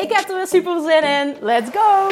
Ik 0.00 0.12
heb 0.12 0.28
er 0.28 0.36
weer 0.36 0.46
super 0.46 0.80
zin 0.80 1.02
in. 1.02 1.36
Let's 1.40 1.70
go! 1.72 2.08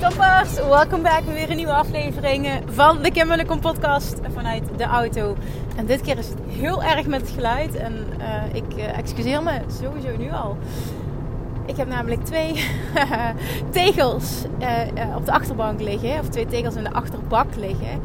Toppers, 0.00 0.54
welkom 0.54 1.02
bij 1.02 1.22
weer 1.24 1.50
een 1.50 1.56
nieuwe 1.56 1.72
aflevering 1.72 2.48
van 2.70 3.02
de 3.02 3.10
Kim 3.10 3.26
Munnekom 3.26 3.60
podcast 3.60 4.14
vanuit 4.34 4.62
de 4.76 4.84
auto. 4.84 5.36
En 5.76 5.86
dit 5.86 6.00
keer 6.00 6.18
is 6.18 6.28
het 6.28 6.38
heel 6.48 6.82
erg 6.82 7.06
met 7.06 7.20
het 7.20 7.30
geluid 7.30 7.74
en 7.74 8.06
uh, 8.18 8.54
ik 8.54 8.76
uh, 8.76 8.98
excuseer 8.98 9.42
me 9.42 9.60
sowieso 9.80 10.16
nu 10.16 10.30
al. 10.30 10.56
Ik 11.66 11.76
heb 11.76 11.88
namelijk 11.88 12.24
twee 12.24 12.52
tegels 13.70 14.44
uh, 14.60 15.16
op 15.16 15.24
de 15.24 15.32
achterbank 15.32 15.80
liggen, 15.80 16.18
of 16.20 16.28
twee 16.28 16.46
tegels 16.46 16.74
in 16.74 16.84
de 16.84 16.92
achterbak 16.92 17.56
liggen. 17.56 18.00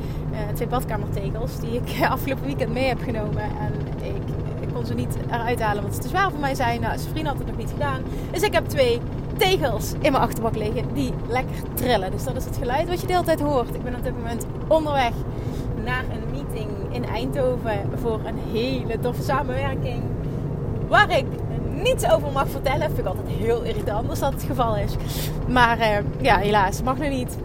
twee 0.53 0.67
badkamertegels 0.67 1.59
die 1.59 1.81
ik 1.81 2.01
afgelopen 2.09 2.45
weekend 2.45 2.73
mee 2.73 2.87
heb 2.87 3.01
genomen 3.01 3.41
en 3.41 3.73
ik, 4.01 4.21
ik 4.61 4.73
kon 4.73 4.85
ze 4.85 4.93
niet 4.93 5.17
eruit 5.31 5.61
halen 5.61 5.81
want 5.81 5.95
ze 5.95 6.01
te 6.01 6.07
zwaar 6.07 6.31
voor 6.31 6.39
mij 6.39 6.55
zijn. 6.55 6.81
Nou, 6.81 6.97
zijn 6.97 7.11
vriend 7.11 7.27
had 7.27 7.37
het 7.37 7.47
nog 7.47 7.57
niet 7.57 7.69
gedaan. 7.69 8.01
Dus 8.31 8.41
ik 8.41 8.53
heb 8.53 8.67
twee 8.67 8.99
tegels 9.37 9.91
in 9.93 10.11
mijn 10.11 10.23
achterbak 10.23 10.55
liggen 10.55 10.93
die 10.93 11.13
lekker 11.27 11.55
trillen. 11.73 12.11
Dus 12.11 12.23
dat 12.23 12.35
is 12.35 12.45
het 12.45 12.57
geluid 12.57 12.89
wat 12.89 13.01
je 13.01 13.07
de 13.07 13.13
hele 13.13 13.25
tijd 13.25 13.39
hoort. 13.39 13.75
Ik 13.75 13.83
ben 13.83 13.95
op 13.95 14.03
dit 14.03 14.15
moment 14.15 14.45
onderweg 14.67 15.13
naar 15.83 16.03
een 16.03 16.31
meeting 16.31 16.69
in 16.91 17.05
Eindhoven 17.05 17.89
voor 18.01 18.19
een 18.25 18.37
hele 18.51 18.99
toffe 18.99 19.23
samenwerking. 19.23 20.03
Waar 20.87 21.17
ik 21.17 21.25
niets 21.81 22.11
over 22.11 22.31
mag 22.31 22.49
vertellen. 22.49 22.85
Vind 22.85 22.97
ik 22.97 23.05
altijd 23.05 23.27
heel 23.27 23.61
irritant 23.61 24.09
als 24.09 24.19
dat 24.19 24.33
het 24.33 24.43
geval 24.43 24.77
is. 24.77 24.91
Maar 25.47 25.77
uh, 25.79 25.85
ja, 26.21 26.37
helaas, 26.37 26.81
mag 26.81 26.97
nu 26.97 27.09
niet. 27.09 27.37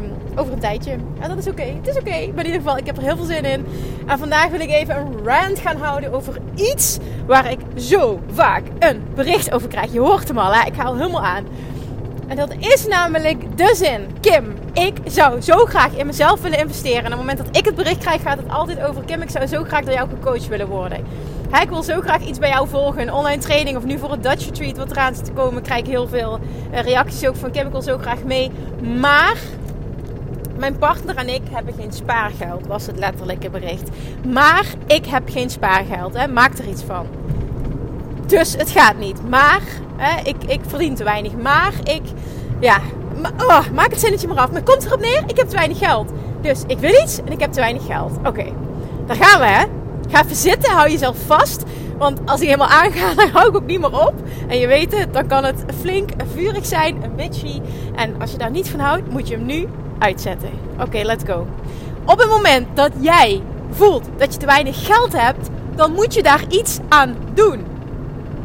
Um, 0.00 0.12
over 0.38 0.52
een 0.52 0.58
tijdje. 0.58 0.90
En 1.20 1.28
dat 1.28 1.38
is 1.38 1.48
oké. 1.48 1.62
Het 1.62 1.88
is 1.88 1.96
oké. 1.96 2.10
Maar 2.10 2.44
in 2.44 2.50
ieder 2.50 2.60
geval, 2.60 2.76
ik 2.76 2.86
heb 2.86 2.96
er 2.96 3.02
heel 3.02 3.16
veel 3.16 3.24
zin 3.24 3.44
in. 3.44 3.66
En 4.06 4.18
vandaag 4.18 4.48
wil 4.48 4.60
ik 4.60 4.70
even 4.70 4.96
een 4.96 5.24
rant 5.24 5.58
gaan 5.58 5.76
houden 5.76 6.12
over 6.12 6.36
iets 6.54 6.98
waar 7.26 7.50
ik 7.50 7.58
zo 7.76 8.20
vaak 8.32 8.62
een 8.78 9.02
bericht 9.14 9.52
over 9.52 9.68
krijg. 9.68 9.92
Je 9.92 10.00
hoort 10.00 10.28
hem 10.28 10.38
al, 10.38 10.54
hè? 10.54 10.66
ik 10.66 10.74
ga 10.74 10.82
al 10.82 10.96
helemaal 10.96 11.24
aan. 11.24 11.44
En 12.28 12.36
dat 12.36 12.54
is 12.58 12.86
namelijk 12.86 13.56
de 13.56 13.74
zin. 13.76 14.06
Kim, 14.20 14.54
ik 14.72 14.96
zou 15.04 15.40
zo 15.40 15.64
graag 15.64 15.96
in 15.96 16.06
mezelf 16.06 16.40
willen 16.40 16.58
investeren. 16.58 17.04
En 17.04 17.12
op 17.12 17.18
het 17.18 17.18
moment 17.18 17.38
dat 17.38 17.56
ik 17.56 17.64
het 17.64 17.74
bericht 17.74 17.98
krijg, 17.98 18.22
gaat 18.22 18.38
het 18.38 18.48
altijd 18.48 18.82
over 18.82 19.02
Kim. 19.04 19.22
Ik 19.22 19.30
zou 19.30 19.46
zo 19.46 19.64
graag 19.64 19.84
door 19.84 19.94
jou 19.94 20.08
gecoacht 20.08 20.48
willen 20.48 20.68
worden. 20.68 21.04
Ik 21.58 21.68
wil 21.68 21.82
zo 21.82 22.00
graag 22.00 22.20
iets 22.20 22.38
bij 22.38 22.48
jou 22.48 22.68
volgen. 22.68 23.02
Een 23.02 23.12
online 23.12 23.42
training 23.42 23.76
of 23.76 23.84
nu 23.84 23.98
voor 23.98 24.10
het 24.10 24.22
Dutch 24.22 24.44
Retreat 24.44 24.76
wat 24.76 24.90
eraan 24.90 25.14
zit 25.14 25.24
te 25.24 25.32
komen. 25.32 25.62
Krijg 25.62 25.80
ik 25.80 25.86
heel 25.86 26.08
veel 26.08 26.38
uh, 26.72 26.80
reacties 26.80 27.26
ook 27.28 27.36
van 27.36 27.50
Kim. 27.50 27.66
Ik 27.66 27.72
wil 27.72 27.82
zo 27.82 27.98
graag 27.98 28.22
mee. 28.24 28.50
Maar 29.00 29.36
mijn 30.58 30.78
partner 30.78 31.16
en 31.16 31.28
ik 31.28 31.42
hebben 31.50 31.74
geen 31.74 31.92
spaargeld, 31.92 32.66
was 32.66 32.86
het 32.86 32.98
letterlijke 32.98 33.50
bericht. 33.50 33.88
Maar 34.26 34.66
ik 34.86 35.06
heb 35.06 35.22
geen 35.30 35.50
spaargeld, 35.50 36.14
hè. 36.16 36.28
maak 36.28 36.58
er 36.58 36.68
iets 36.68 36.82
van. 36.82 37.06
Dus 38.26 38.52
het 38.56 38.70
gaat 38.70 38.96
niet. 38.96 39.28
Maar 39.28 39.60
hè, 39.96 40.22
ik, 40.22 40.36
ik 40.46 40.60
verdien 40.66 40.94
te 40.94 41.04
weinig. 41.04 41.32
Maar 41.36 41.72
ik, 41.84 42.02
ja, 42.60 42.78
oh, 43.38 43.70
maak 43.74 43.90
het 43.90 44.00
zinnetje 44.00 44.28
maar 44.28 44.36
af. 44.36 44.50
Maar 44.50 44.62
komt 44.62 44.84
erop 44.84 45.00
neer, 45.00 45.22
ik 45.26 45.36
heb 45.36 45.48
te 45.48 45.56
weinig 45.56 45.78
geld. 45.78 46.12
Dus 46.40 46.62
ik 46.66 46.78
wil 46.78 47.02
iets 47.02 47.18
en 47.24 47.32
ik 47.32 47.40
heb 47.40 47.52
te 47.52 47.60
weinig 47.60 47.86
geld. 47.86 48.16
Oké, 48.18 48.28
okay. 48.28 48.52
daar 49.06 49.16
gaan 49.16 49.40
we 49.40 49.46
hè. 49.46 49.79
Ga 50.10 50.22
even 50.24 50.36
zitten, 50.36 50.72
hou 50.72 50.90
jezelf 50.90 51.16
vast. 51.26 51.62
Want 51.98 52.20
als 52.24 52.40
ik 52.40 52.46
helemaal 52.46 52.68
aanga, 52.68 53.14
dan 53.14 53.28
hou 53.28 53.48
ik 53.48 53.56
ook 53.56 53.66
niet 53.66 53.80
meer 53.80 54.06
op. 54.06 54.14
En 54.48 54.58
je 54.58 54.66
weet 54.66 54.98
het, 54.98 55.12
dan 55.12 55.26
kan 55.26 55.44
het 55.44 55.64
flink 55.80 56.10
vurig 56.34 56.66
zijn, 56.66 57.02
een 57.02 57.16
bitchy. 57.16 57.60
En 57.94 58.20
als 58.20 58.30
je 58.30 58.38
daar 58.38 58.50
niet 58.50 58.68
van 58.68 58.80
houdt, 58.80 59.10
moet 59.10 59.28
je 59.28 59.34
hem 59.34 59.46
nu 59.46 59.68
uitzetten. 59.98 60.50
Oké, 60.80 61.02
let's 61.02 61.24
go. 61.26 61.46
Op 62.04 62.18
het 62.18 62.28
moment 62.28 62.66
dat 62.74 62.90
jij 63.00 63.42
voelt 63.70 64.08
dat 64.16 64.32
je 64.32 64.38
te 64.38 64.46
weinig 64.46 64.86
geld 64.86 65.12
hebt, 65.12 65.48
dan 65.74 65.92
moet 65.92 66.14
je 66.14 66.22
daar 66.22 66.44
iets 66.48 66.78
aan 66.88 67.16
doen. 67.34 67.64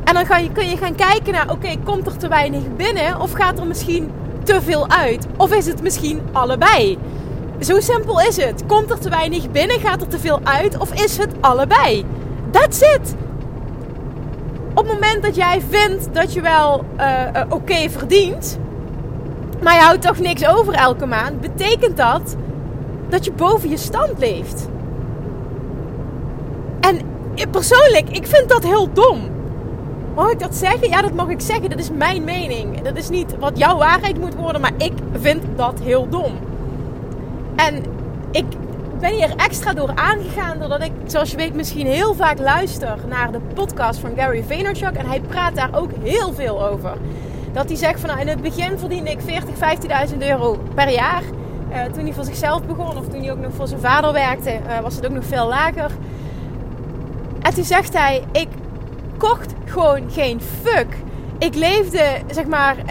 En 0.04 0.14
dan 0.14 0.52
kun 0.54 0.70
je 0.70 0.78
gaan 0.78 0.96
kijken 0.96 1.34
naar, 1.34 1.52
oké, 1.52 1.76
komt 1.84 2.08
er 2.08 2.18
te 2.18 2.28
weinig 2.28 2.62
binnen 2.76 3.20
of 3.20 3.32
gaat 3.32 3.60
er 3.60 3.68
misschien 3.68 4.12
te 4.44 4.62
veel 4.62 4.90
uit? 4.90 5.28
Of 5.38 5.54
is 5.54 5.66
het 5.66 5.82
misschien 5.82 6.22
allebei? 6.32 6.98
Zo 7.60 7.80
simpel 7.80 8.22
is 8.22 8.38
het. 8.38 8.64
Komt 8.66 8.92
er 8.92 9.00
te 9.00 9.10
weinig 9.10 9.52
binnen, 9.52 9.80
gaat 9.80 10.02
er 10.02 10.08
te 10.08 10.20
veel 10.20 10.40
uit 10.44 10.78
of 10.78 10.94
is 10.94 11.18
het 11.18 11.32
allebei? 11.40 12.06
That's 12.52 12.80
it. 12.80 13.16
Op 14.74 14.88
het 14.88 14.94
moment 14.94 15.24
dat 15.24 15.36
jij 15.36 15.62
vindt 15.70 16.14
dat 16.14 16.34
je 16.34 16.42
wel 16.42 16.86
uh, 17.00 17.22
uh, 17.36 17.42
oké 17.50 17.90
verdient, 17.90 18.60
maar 19.62 19.74
je 19.74 19.82
houdt 19.82 20.02
toch 20.02 20.20
niks 20.20 20.48
over 20.48 20.74
elke 20.74 21.06
maand, 21.06 21.42
betekent 21.42 21.98
dat 21.98 22.36
dat 23.10 23.26
je 23.26 23.32
boven 23.32 23.70
je 23.70 23.78
stand 23.78 24.20
leeft. 24.20 24.68
En 26.80 27.02
persoonlijk, 27.52 28.10
ik 28.10 28.28
vind 28.28 28.50
dat 28.50 28.64
heel 28.64 28.94
dom. 28.94 29.20
Mag 30.16 30.32
ik 30.32 30.40
dat 30.40 30.56
zeggen? 30.56 30.90
Ja, 30.90 31.02
dat 31.02 31.14
mag 31.14 31.30
ik 31.30 31.42
zeggen. 31.42 31.70
Dat 31.70 31.80
is 31.80 31.92
mijn 31.92 32.24
mening. 32.24 32.82
Dat 32.82 32.98
is 32.98 33.10
niet 33.10 33.38
wat 33.40 33.58
jouw 33.58 33.78
waarheid 33.78 34.20
moet 34.20 34.36
worden, 34.36 34.62
maar 34.62 34.74
ik 34.78 34.94
vind 35.14 35.44
dat 35.56 35.80
heel 35.84 36.10
dom. 36.10 36.32
En 37.56 37.84
ik 38.32 38.46
ben 39.00 39.14
hier 39.14 39.36
extra 39.36 39.74
door 39.74 39.92
aangegaan 39.96 40.60
doordat 40.60 40.84
ik, 40.84 40.92
zoals 41.06 41.32
je 41.32 41.38
weet, 41.38 41.56
misschien 41.56 41.88
heel 41.88 42.14
vaak 42.14 42.40
luister 42.40 42.98
naar 43.08 43.32
de 43.32 43.40
podcast 43.54 44.00
van 44.00 44.12
Gary 44.16 44.44
Vaynerchuk. 44.44 44.96
En 44.96 45.06
hij 45.06 45.22
praat 45.22 45.56
daar 45.56 45.70
ook 45.76 45.90
heel 46.04 46.34
veel 46.34 46.66
over. 46.66 46.98
Dat 47.54 47.68
hij 47.68 47.76
zegt 47.76 48.00
van 48.00 48.10
nou, 48.10 48.22
in 48.22 48.28
het 48.28 48.42
begin 48.42 48.80
verdiende 48.80 49.12
ik 49.12 49.22
40, 49.22 50.10
15.000 50.10 50.18
euro 50.18 50.60
per 50.74 50.90
jaar. 50.90 51.22
Uh, 51.72 51.84
toen 51.84 52.04
hij 52.04 52.14
voor 52.14 52.24
zichzelf 52.24 52.66
begon 52.66 52.98
of 52.98 53.08
toen 53.08 53.22
hij 53.22 53.32
ook 53.32 53.40
nog 53.40 53.54
voor 53.54 53.68
zijn 53.68 53.80
vader 53.80 54.14
werkte, 54.14 54.60
uh, 54.68 54.80
was 54.80 54.96
het 54.96 55.06
ook 55.06 55.12
nog 55.12 55.26
veel 55.26 55.48
lager. 55.48 55.92
En 57.42 57.54
toen 57.54 57.64
zegt 57.64 57.94
hij, 57.94 58.24
ik 58.32 58.48
kocht 59.18 59.54
gewoon 59.66 60.12
geen 60.12 60.42
fuck. 60.42 60.88
Ik 61.38 61.56
leefde, 61.56 62.22
zeg 62.32 62.46
maar, 62.46 62.76
uh, 62.78 62.84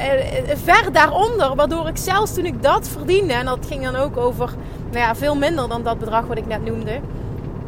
ver 0.55 0.93
daaronder. 0.93 1.55
Waardoor 1.55 1.89
ik 1.89 1.97
zelfs 1.97 2.35
toen 2.35 2.45
ik 2.45 2.63
dat 2.63 2.89
verdiende, 2.89 3.33
en 3.33 3.45
dat 3.45 3.67
ging 3.69 3.85
dan 3.85 3.97
ook 3.97 4.17
over 4.17 4.51
nou 4.91 4.99
ja, 4.99 5.15
veel 5.15 5.37
minder 5.37 5.69
dan 5.69 5.83
dat 5.83 5.99
bedrag 5.99 6.27
wat 6.27 6.37
ik 6.37 6.47
net 6.47 6.65
noemde 6.65 7.01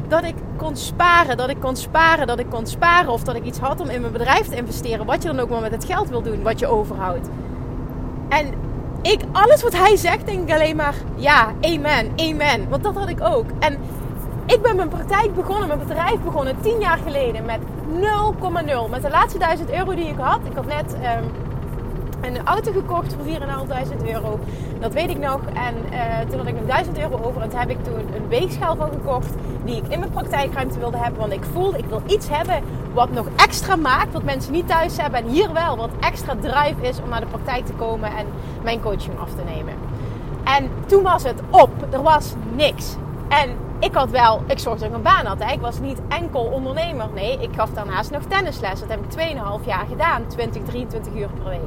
dat 0.08 0.24
ik 0.24 0.34
kon 0.56 0.76
sparen, 0.76 1.36
dat 1.36 1.48
ik 1.48 1.60
kon 1.60 1.76
sparen, 1.76 2.26
dat 2.26 2.38
ik 2.38 2.50
kon 2.50 2.66
sparen. 2.66 3.12
Of 3.12 3.22
dat 3.22 3.34
ik 3.34 3.44
iets 3.44 3.58
had 3.58 3.80
om 3.80 3.88
in 3.88 4.00
mijn 4.00 4.12
bedrijf 4.12 4.48
te 4.48 4.56
investeren. 4.56 5.06
Wat 5.06 5.22
je 5.22 5.28
dan 5.28 5.40
ook 5.40 5.48
maar 5.48 5.60
met 5.60 5.72
het 5.72 5.84
geld 5.84 6.08
wil 6.08 6.22
doen, 6.22 6.42
wat 6.42 6.58
je 6.58 6.66
overhoudt. 6.66 7.28
En 8.28 8.52
ik, 9.02 9.20
alles 9.32 9.62
wat 9.62 9.76
hij 9.76 9.96
zegt, 9.96 10.26
denk 10.26 10.48
ik 10.48 10.54
alleen 10.54 10.76
maar 10.76 10.94
ja, 11.14 11.52
amen, 11.60 12.12
amen. 12.16 12.68
Want 12.68 12.82
dat 12.82 12.94
had 12.94 13.08
ik 13.08 13.20
ook. 13.20 13.46
En 13.58 13.78
ik 14.46 14.62
ben 14.62 14.76
mijn 14.76 14.88
praktijk 14.88 15.34
begonnen, 15.34 15.66
mijn 15.66 15.78
bedrijf 15.78 16.20
begonnen 16.20 16.60
tien 16.60 16.80
jaar 16.80 16.98
geleden 17.04 17.44
met 17.44 17.58
0,0. 17.88 18.90
Met 18.90 19.02
de 19.02 19.10
laatste 19.10 19.38
1000 19.38 19.70
euro 19.70 19.94
die 19.94 20.08
ik 20.08 20.18
had. 20.18 20.40
Ik 20.44 20.54
had 20.54 20.66
net 20.66 20.94
um, 20.94 21.30
een 22.20 22.46
auto 22.46 22.72
gekocht 22.72 23.14
voor 23.14 23.24
4.500 24.04 24.06
euro. 24.06 24.38
Dat 24.80 24.92
weet 24.92 25.10
ik 25.10 25.18
nog. 25.18 25.40
En 25.54 25.74
uh, 25.92 26.18
toen 26.28 26.38
had 26.38 26.46
ik 26.46 26.54
nog 26.54 26.66
1000 26.66 26.98
euro 26.98 27.20
over. 27.24 27.42
En 27.42 27.48
toen 27.48 27.58
heb 27.58 27.70
ik 27.70 27.84
toen 27.84 28.14
een 28.14 28.28
weegschaal 28.28 28.76
van 28.76 28.90
gekocht. 28.92 29.32
Die 29.64 29.76
ik 29.76 29.88
in 29.88 29.98
mijn 29.98 30.10
praktijkruimte 30.10 30.78
wilde 30.78 30.96
hebben. 30.96 31.20
Want 31.20 31.32
ik 31.32 31.44
voelde, 31.52 31.78
ik 31.78 31.84
wil 31.84 32.02
iets 32.06 32.28
hebben 32.28 32.62
wat 32.92 33.10
nog 33.10 33.26
extra 33.36 33.76
maakt. 33.76 34.12
Wat 34.12 34.22
mensen 34.22 34.52
niet 34.52 34.68
thuis 34.68 34.96
hebben. 34.96 35.20
En 35.20 35.28
hier 35.28 35.52
wel 35.52 35.76
wat 35.76 35.90
extra 36.00 36.34
drive 36.40 36.88
is 36.88 37.00
om 37.02 37.08
naar 37.08 37.20
de 37.20 37.26
praktijk 37.26 37.66
te 37.66 37.72
komen. 37.72 38.16
En 38.16 38.26
mijn 38.62 38.80
coaching 38.80 39.18
af 39.18 39.30
te 39.30 39.42
nemen. 39.54 39.74
En 40.44 40.70
toen 40.86 41.02
was 41.02 41.22
het 41.22 41.40
op. 41.50 41.70
Er 41.90 42.02
was 42.02 42.34
niks. 42.54 42.96
En 43.28 43.50
ik 43.78 43.94
had 43.94 44.10
wel, 44.10 44.42
ik 44.46 44.58
zorgde 44.58 44.80
dat 44.80 44.88
ik 44.88 44.96
een 44.96 45.02
baan 45.02 45.26
had. 45.26 45.52
Ik 45.52 45.60
was 45.60 45.80
niet 45.80 46.00
enkel 46.08 46.40
ondernemer. 46.44 47.08
Nee, 47.14 47.38
ik 47.40 47.54
gaf 47.54 47.70
daarnaast 47.70 48.10
nog 48.10 48.22
tennisles. 48.22 48.80
Dat 48.80 48.88
heb 48.88 49.00
ik 49.04 49.36
2,5 49.60 49.66
jaar 49.66 49.86
gedaan. 49.88 50.26
20, 50.26 50.62
23 50.62 51.14
uur 51.14 51.28
per 51.28 51.44
week 51.44 51.60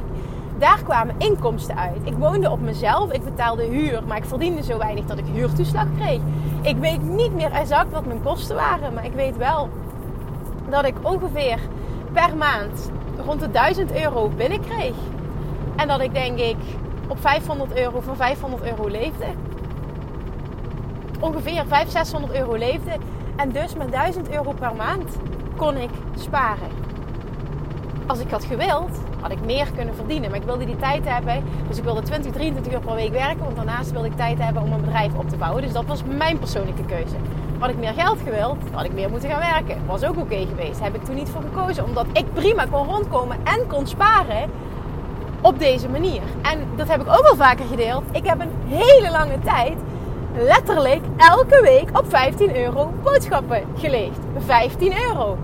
daar 0.60 0.82
kwamen 0.82 1.14
inkomsten 1.18 1.76
uit. 1.76 2.00
Ik 2.04 2.14
woonde 2.14 2.50
op 2.50 2.60
mezelf, 2.60 3.12
ik 3.12 3.24
betaalde 3.24 3.64
huur, 3.64 4.02
maar 4.06 4.16
ik 4.16 4.24
verdiende 4.24 4.62
zo 4.62 4.78
weinig 4.78 5.04
dat 5.04 5.18
ik 5.18 5.24
huurtoeslag 5.32 5.86
kreeg. 5.98 6.20
Ik 6.62 6.76
weet 6.76 7.02
niet 7.02 7.34
meer 7.34 7.52
exact 7.52 7.90
wat 7.90 8.06
mijn 8.06 8.22
kosten 8.22 8.56
waren, 8.56 8.94
maar 8.94 9.04
ik 9.04 9.12
weet 9.12 9.36
wel 9.36 9.68
dat 10.68 10.84
ik 10.84 10.94
ongeveer 11.02 11.58
per 12.12 12.36
maand 12.36 12.90
rond 13.24 13.40
de 13.40 13.50
1000 13.50 13.92
euro 13.92 14.28
binnenkreeg. 14.28 14.94
En 15.76 15.88
dat 15.88 16.00
ik 16.00 16.14
denk 16.14 16.38
ik, 16.38 16.56
op 17.08 17.20
500 17.20 17.76
euro, 17.78 18.00
van 18.00 18.16
500 18.16 18.62
euro 18.62 18.86
leefde. 18.86 19.26
Ongeveer 21.20 21.64
500, 21.66 21.90
600 21.90 22.32
euro 22.34 22.54
leefde. 22.54 22.90
En 23.36 23.50
dus 23.50 23.74
met 23.74 23.90
1000 23.90 24.30
euro 24.30 24.52
per 24.52 24.74
maand 24.76 25.16
kon 25.56 25.76
ik 25.76 25.90
sparen. 26.18 26.68
Als 28.06 28.20
ik 28.20 28.30
had 28.30 28.44
gewild, 28.44 28.98
had 29.20 29.30
ik 29.30 29.44
meer 29.44 29.66
kunnen 29.76 29.94
verdienen. 29.94 30.30
Maar 30.30 30.38
ik 30.38 30.44
wilde 30.44 30.64
die 30.64 30.76
tijd 30.76 31.04
hebben. 31.04 31.44
Dus 31.68 31.78
ik 31.78 31.84
wilde 31.84 32.02
20, 32.02 32.32
23 32.32 32.72
uur 32.72 32.80
per 32.80 32.94
week 32.94 33.12
werken. 33.12 33.44
Want 33.44 33.56
daarnaast 33.56 33.90
wilde 33.90 34.06
ik 34.06 34.16
tijd 34.16 34.38
hebben 34.38 34.62
om 34.62 34.72
een 34.72 34.80
bedrijf 34.80 35.14
op 35.14 35.28
te 35.28 35.36
bouwen. 35.36 35.62
Dus 35.62 35.72
dat 35.72 35.84
was 35.84 36.02
mijn 36.16 36.38
persoonlijke 36.38 36.84
keuze. 36.84 37.14
Had 37.58 37.70
ik 37.70 37.78
meer 37.78 37.92
geld 37.92 38.18
gewild, 38.24 38.56
had 38.72 38.84
ik 38.84 38.92
meer 38.92 39.10
moeten 39.10 39.30
gaan 39.30 39.52
werken. 39.52 39.86
Was 39.86 40.04
ook 40.04 40.18
oké 40.18 40.46
geweest. 40.46 40.80
Heb 40.80 40.94
ik 40.94 41.04
toen 41.04 41.14
niet 41.14 41.28
voor 41.28 41.42
gekozen. 41.42 41.84
Omdat 41.84 42.06
ik 42.12 42.32
prima 42.32 42.66
kon 42.70 42.86
rondkomen 42.86 43.36
en 43.44 43.66
kon 43.66 43.86
sparen 43.86 44.50
op 45.40 45.58
deze 45.58 45.88
manier. 45.88 46.22
En 46.42 46.58
dat 46.76 46.88
heb 46.88 47.00
ik 47.00 47.08
ook 47.08 47.26
al 47.30 47.36
vaker 47.36 47.66
gedeeld. 47.66 48.02
Ik 48.12 48.26
heb 48.26 48.40
een 48.40 48.52
hele 48.68 49.10
lange 49.10 49.38
tijd 49.44 49.76
letterlijk 50.36 51.00
elke 51.16 51.62
week 51.62 51.98
op 51.98 52.04
15 52.08 52.56
euro 52.56 52.92
boodschappen 53.02 53.62
geleefd. 53.78 54.18
15 54.38 54.92
euro. 55.08 55.36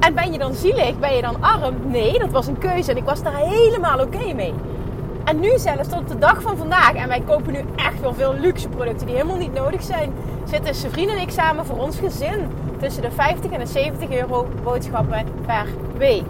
En 0.00 0.14
ben 0.14 0.32
je 0.32 0.38
dan 0.38 0.54
zielig? 0.54 0.98
Ben 0.98 1.16
je 1.16 1.22
dan 1.22 1.36
arm? 1.42 1.74
Nee, 1.84 2.18
dat 2.18 2.30
was 2.30 2.46
een 2.46 2.58
keuze 2.58 2.90
en 2.90 2.96
ik 2.96 3.04
was 3.04 3.22
daar 3.22 3.36
helemaal 3.36 4.00
oké 4.00 4.32
mee. 4.34 4.54
En 5.24 5.40
nu 5.40 5.58
zelfs 5.58 5.88
tot 5.88 6.08
de 6.08 6.18
dag 6.18 6.42
van 6.42 6.56
vandaag, 6.56 6.94
en 6.94 7.08
wij 7.08 7.22
kopen 7.26 7.52
nu 7.52 7.64
echt 7.76 8.00
wel 8.00 8.14
veel 8.14 8.34
luxe 8.34 8.68
producten 8.68 9.06
die 9.06 9.16
helemaal 9.16 9.36
niet 9.36 9.54
nodig 9.54 9.82
zijn, 9.82 10.12
zitten 10.44 10.74
zijn 10.74 10.92
vrienden 10.92 11.16
en 11.16 11.22
ik 11.22 11.30
samen 11.30 11.66
voor 11.66 11.78
ons 11.78 11.98
gezin 11.98 12.48
tussen 12.80 13.02
de 13.02 13.10
50 13.10 13.50
en 13.50 13.58
de 13.58 13.66
70 13.66 14.10
euro 14.10 14.48
boodschappen 14.62 15.26
per 15.46 15.66
week. 15.96 16.26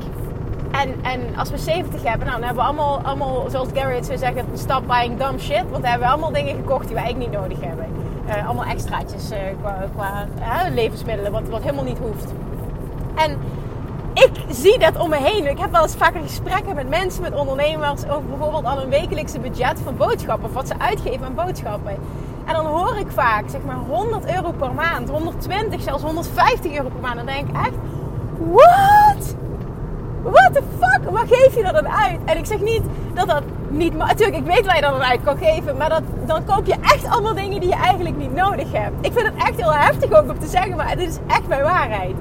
En, 0.71 0.95
en 1.03 1.37
als 1.37 1.51
we 1.51 1.59
70 1.59 2.03
hebben, 2.03 2.27
nou, 2.27 2.39
dan 2.39 2.47
hebben 2.47 2.65
we 2.65 2.69
allemaal, 2.69 3.01
allemaal 3.03 3.45
zoals 3.51 3.69
Gary 3.75 3.95
het 3.95 4.07
zou 4.07 4.19
zeggen, 4.19 4.45
stop 4.55 4.87
buying 4.87 5.19
dumb 5.19 5.41
shit. 5.41 5.63
Want 5.71 5.83
dan 5.83 5.91
hebben 5.91 6.09
we 6.09 6.13
allemaal 6.13 6.33
dingen 6.33 6.57
gekocht 6.57 6.87
die 6.87 6.95
we 6.95 7.01
eigenlijk 7.01 7.31
niet 7.31 7.41
nodig 7.41 7.61
hebben. 7.61 8.02
Uh, 8.37 8.47
allemaal 8.47 8.65
extraatjes 8.65 9.31
uh, 9.33 9.39
qua, 9.61 9.79
qua 9.95 10.69
levensmiddelen, 10.71 11.33
wat, 11.33 11.49
wat 11.49 11.63
helemaal 11.63 11.85
niet 11.85 11.99
hoeft. 11.99 12.33
En 13.15 13.39
ik 14.15 14.31
zie 14.49 14.79
dat 14.79 14.97
om 14.97 15.09
me 15.09 15.17
heen. 15.17 15.51
Ik 15.51 15.59
heb 15.59 15.71
wel 15.71 15.83
eens 15.83 15.95
vaker 15.95 16.21
gesprekken 16.21 16.75
met 16.75 16.89
mensen, 16.89 17.23
met 17.23 17.35
ondernemers, 17.35 18.09
over 18.09 18.29
bijvoorbeeld 18.29 18.65
al 18.65 18.83
een 18.83 18.89
wekelijkse 18.89 19.39
budget 19.39 19.81
van 19.85 19.97
boodschappen, 19.97 20.49
of 20.49 20.55
wat 20.55 20.69
ze 20.69 20.79
uitgeven 20.79 21.27
aan 21.27 21.35
boodschappen. 21.35 21.97
En 22.45 22.55
dan 22.55 22.67
hoor 22.67 22.97
ik 22.97 23.11
vaak, 23.11 23.45
zeg 23.49 23.61
maar, 23.63 23.77
100 23.77 24.35
euro 24.35 24.51
per 24.51 24.75
maand, 24.75 25.09
120, 25.09 25.83
zelfs 25.83 26.03
150 26.03 26.73
euro 26.73 26.89
per 26.89 27.01
maand. 27.01 27.17
Dan 27.17 27.27
denk 27.27 27.49
ik 27.49 27.55
echt, 27.55 27.75
what? 28.53 29.35
What 30.23 30.55
the 30.55 30.63
fuck? 30.79 31.11
Waar 31.11 31.27
geef 31.27 31.55
je 31.55 31.63
dat 31.63 31.75
dan 31.75 31.89
uit? 31.89 32.19
En 32.25 32.39
ik 32.39 32.47
zeg 32.47 32.61
niet 32.61 32.83
dat 33.15 33.29
dat 33.29 33.43
niet... 33.69 33.97
Natuurlijk, 33.97 34.37
ik 34.37 34.45
weet 34.45 34.67
waar 34.67 34.77
je 34.77 34.83
dat 34.83 34.93
dan 34.93 35.03
uit 35.03 35.23
kan 35.25 35.37
geven. 35.37 35.77
Maar 35.77 35.89
dat, 35.89 36.03
dan 36.27 36.45
koop 36.45 36.67
je 36.67 36.75
echt 36.83 37.07
allemaal 37.09 37.35
dingen 37.35 37.61
die 37.61 37.69
je 37.69 37.75
eigenlijk 37.75 38.17
niet 38.17 38.35
nodig 38.35 38.73
hebt. 38.73 39.07
Ik 39.07 39.13
vind 39.13 39.27
het 39.27 39.37
echt 39.37 39.57
heel 39.57 39.75
heftig 39.75 40.13
ook 40.13 40.31
om 40.31 40.39
te 40.39 40.47
zeggen. 40.47 40.77
Maar 40.77 40.97
dit 40.97 41.09
is 41.09 41.19
echt 41.27 41.49
mijn 41.49 41.63
waarheid. 41.63 42.15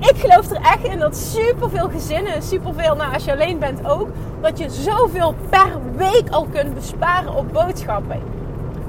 Ik 0.00 0.16
geloof 0.16 0.50
er 0.50 0.56
echt 0.56 0.82
in 0.82 0.98
dat 0.98 1.16
superveel 1.16 1.88
gezinnen, 1.88 2.42
superveel, 2.42 2.94
nou 2.94 3.14
als 3.14 3.24
je 3.24 3.32
alleen 3.32 3.58
bent 3.58 3.86
ook, 3.86 4.08
dat 4.40 4.58
je 4.58 4.70
zoveel 4.70 5.34
per 5.50 5.78
week 5.96 6.30
al 6.30 6.46
kunt 6.52 6.74
besparen 6.74 7.34
op 7.34 7.52
boodschappen. 7.52 8.20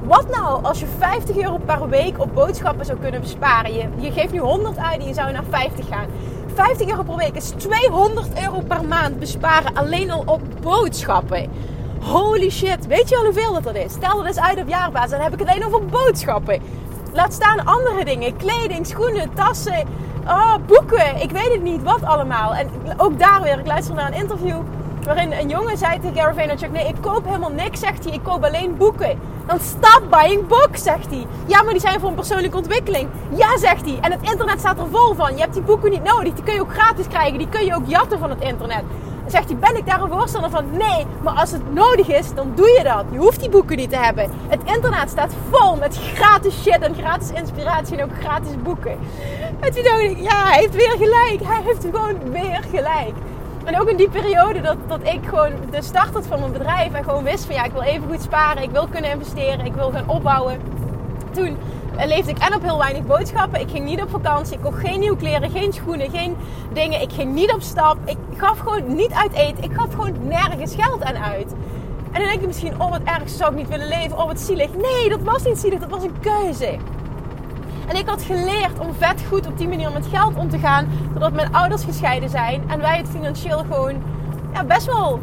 Wat 0.04 0.30
nou 0.30 0.64
als 0.64 0.80
je 0.80 0.86
50 0.98 1.38
euro 1.38 1.58
per 1.66 1.90
week 1.90 2.20
op 2.20 2.34
boodschappen 2.34 2.86
zou 2.86 2.98
kunnen 3.00 3.22
besparen? 3.22 3.74
Je, 3.74 3.88
je 3.98 4.12
geeft 4.12 4.32
nu 4.32 4.40
100 4.40 4.78
uit 4.78 5.00
en 5.00 5.08
je 5.08 5.14
zou 5.14 5.32
naar 5.32 5.44
50 5.50 5.88
gaan. 5.88 6.08
50 6.56 6.88
euro 6.90 7.04
per 7.04 7.16
week 7.16 7.36
is 7.36 7.50
200 7.58 8.28
euro 8.44 8.60
per 8.68 8.86
maand 8.86 9.20
besparen 9.20 9.74
alleen 9.74 10.12
al 10.12 10.24
op 10.26 10.42
boodschappen. 10.62 11.50
Holy 12.00 12.50
shit, 12.50 12.88
weet 12.88 13.10
je 13.10 13.18
al 13.18 13.24
hoeveel 13.24 13.54
dat, 13.54 13.64
dat 13.64 13.76
is? 13.76 13.92
Stel 13.92 14.18
dat 14.18 14.26
eens 14.26 14.40
uit 14.40 14.60
op 14.60 14.68
jaarbasis, 14.68 15.12
dan 15.12 15.20
heb 15.20 15.34
ik 15.34 15.40
het 15.40 15.50
alleen 15.50 15.66
over 15.66 15.86
boodschappen. 15.86 16.62
Laat 17.14 17.34
staan 17.34 17.66
andere 17.66 18.06
dingen, 18.06 18.38
kleding, 18.38 18.88
schoenen, 18.88 19.34
tassen, 19.34 19.88
oh, 20.26 20.56
boeken. 20.68 21.22
Ik 21.22 21.32
weet 21.32 21.52
het 21.52 21.64
niet, 21.64 21.84
wat 21.84 22.04
allemaal. 22.04 22.54
En 22.56 22.70
ook 22.98 23.20
daar 23.20 23.42
weer, 23.42 23.60
ik 23.60 23.68
luister 23.68 23.96
naar 23.96 24.08
een 24.08 24.20
interview 24.22 24.62
waarin 25.06 25.32
een 25.32 25.50
jongen 25.50 25.78
zei 25.78 26.00
tegen 26.00 26.16
Gary 26.16 26.34
Vaynerchuk... 26.34 26.72
Nee, 26.72 26.88
ik 26.88 26.96
koop 27.02 27.26
helemaal 27.26 27.52
niks, 27.52 27.80
zegt 27.80 28.04
hij. 28.04 28.14
Ik 28.14 28.24
koop 28.24 28.44
alleen 28.44 28.78
boeken. 28.78 29.20
Dan 29.48 29.60
stop 29.60 30.02
buying 30.10 30.48
books, 30.48 30.84
zegt 30.84 31.10
hij. 31.10 31.26
Ja, 31.46 31.62
maar 31.62 31.74
die 31.74 31.82
zijn 31.82 32.00
voor 32.00 32.10
een 32.10 32.16
persoonlijke 32.16 32.58
ontwikkeling. 32.58 33.10
Ja, 33.36 33.58
zegt 33.58 33.86
hij. 33.86 33.98
En 34.02 34.12
het 34.12 34.22
internet 34.22 34.60
staat 34.60 34.80
er 34.80 34.88
vol 34.92 35.14
van. 35.14 35.34
Je 35.34 35.42
hebt 35.42 35.54
die 35.54 35.62
boeken 35.62 35.92
niet 35.92 36.04
nodig. 36.04 36.34
Die 36.34 36.44
kun 36.44 36.54
je 36.54 36.62
ook 36.62 36.74
gratis 36.74 37.08
krijgen. 37.08 37.38
Die 37.38 37.50
kun 37.50 37.66
je 37.66 37.76
ook 37.76 37.88
jatten 37.88 38.20
van 38.20 38.30
het 38.30 38.42
internet. 38.42 38.84
Dan 39.22 39.32
zegt 39.32 39.50
hij, 39.50 39.58
ben 39.58 39.78
ik 39.78 39.86
daar 39.86 40.02
een 40.02 40.10
voorstander 40.10 40.50
van? 40.50 40.66
Nee, 40.72 41.06
maar 41.22 41.34
als 41.34 41.52
het 41.52 41.74
nodig 41.74 42.08
is, 42.08 42.34
dan 42.34 42.52
doe 42.56 42.70
je 42.78 42.84
dat. 42.84 43.06
Je 43.12 43.18
hoeft 43.18 43.40
die 43.40 43.50
boeken 43.50 43.78
niet 43.78 43.90
te 43.90 43.98
hebben. 43.98 44.32
Het 44.48 44.62
internet 44.64 45.10
staat 45.10 45.34
vol 45.50 45.76
met 45.76 46.00
gratis 46.14 46.62
shit 46.62 46.80
en 46.80 46.96
gratis 46.96 47.32
inspiratie 47.32 47.98
en 47.98 48.04
ook 48.04 48.18
gratis 48.20 48.52
boeken. 48.64 48.98
En 49.60 49.74
toen 49.74 49.84
dacht 49.84 50.00
ik, 50.00 50.18
ja, 50.18 50.46
hij 50.46 50.60
heeft 50.60 50.76
weer 50.76 50.96
gelijk. 50.98 51.40
Hij 51.44 51.62
heeft 51.64 51.84
gewoon 51.84 52.32
weer 52.32 52.64
gelijk. 52.72 53.14
En 53.64 53.80
ook 53.80 53.90
in 53.90 53.98
die 53.98 54.10
periode 54.10 54.62
dat, 54.62 54.78
dat 54.88 55.00
ik 55.04 55.20
gewoon 55.26 55.52
de 55.72 55.82
start 55.82 56.14
had 56.14 56.28
van 56.28 56.40
mijn 56.40 56.52
bedrijf 56.52 56.94
en 56.94 57.04
gewoon 57.04 57.24
wist 57.24 57.46
van 57.46 57.56
ja, 57.56 57.64
ik 57.64 57.72
wil 57.72 57.82
even 57.82 58.08
goed 58.08 58.22
sparen, 58.22 58.64
ik 58.64 58.72
wil 58.72 58.88
kunnen 58.88 59.12
investeren, 59.12 59.66
ik 59.66 59.74
wil 59.74 59.92
gaan 59.92 60.10
opbouwen. 60.10 60.60
Toen 61.32 61.58
leefde 61.98 62.32
ik 62.32 62.38
en 62.38 62.56
op 62.56 62.62
heel 62.62 62.78
weinig 62.78 63.06
boodschappen. 63.06 63.60
Ik 63.60 63.70
ging 63.70 63.86
niet 63.86 64.02
op 64.02 64.10
vakantie, 64.10 64.54
ik 64.54 64.62
kocht 64.62 64.80
geen 64.80 65.00
nieuwe 65.00 65.18
kleren, 65.18 65.50
geen 65.50 65.74
schoenen, 65.74 66.10
geen 66.10 66.36
dingen. 66.74 67.02
Ik 67.02 67.12
ging 67.12 67.34
niet 67.34 67.54
op 67.54 67.62
stap. 67.62 67.98
Ik 68.06 68.18
gaf 68.38 68.60
gewoon 68.60 68.96
niet 68.96 69.12
uit 69.12 69.34
eten. 69.34 69.64
Ik 69.64 69.74
gaf 69.74 69.94
gewoon 69.94 70.28
nergens 70.28 70.76
geld 70.76 71.04
aan 71.04 71.18
uit. 71.18 71.54
En 72.12 72.20
dan 72.20 72.30
denk 72.30 72.42
je 72.42 72.48
misschien, 72.48 72.82
oh 72.82 72.90
wat 72.90 73.02
erg, 73.04 73.30
zou 73.30 73.52
ik 73.52 73.58
niet 73.58 73.68
willen 73.68 73.88
leven, 73.88 74.18
oh 74.18 74.26
wat 74.26 74.40
zielig. 74.40 74.70
Nee, 74.76 75.10
dat 75.10 75.22
was 75.22 75.44
niet 75.44 75.58
zielig, 75.58 75.80
dat 75.80 75.90
was 75.90 76.04
een 76.04 76.20
keuze. 76.20 76.78
En 77.92 77.98
ik 77.98 78.08
had 78.08 78.22
geleerd 78.22 78.80
om 78.80 78.94
vet 78.94 79.24
goed 79.30 79.48
op 79.48 79.58
die 79.58 79.68
manier 79.68 79.92
met 79.92 80.06
geld 80.12 80.36
om 80.36 80.50
te 80.50 80.58
gaan. 80.58 80.88
Doordat 81.12 81.34
mijn 81.34 81.54
ouders 81.54 81.84
gescheiden 81.84 82.30
zijn. 82.30 82.64
En 82.70 82.80
wij 82.80 82.98
het 82.98 83.08
financieel 83.10 83.58
gewoon 83.58 83.96
ja, 84.54 84.64
best 84.64 84.86
wel 84.86 85.20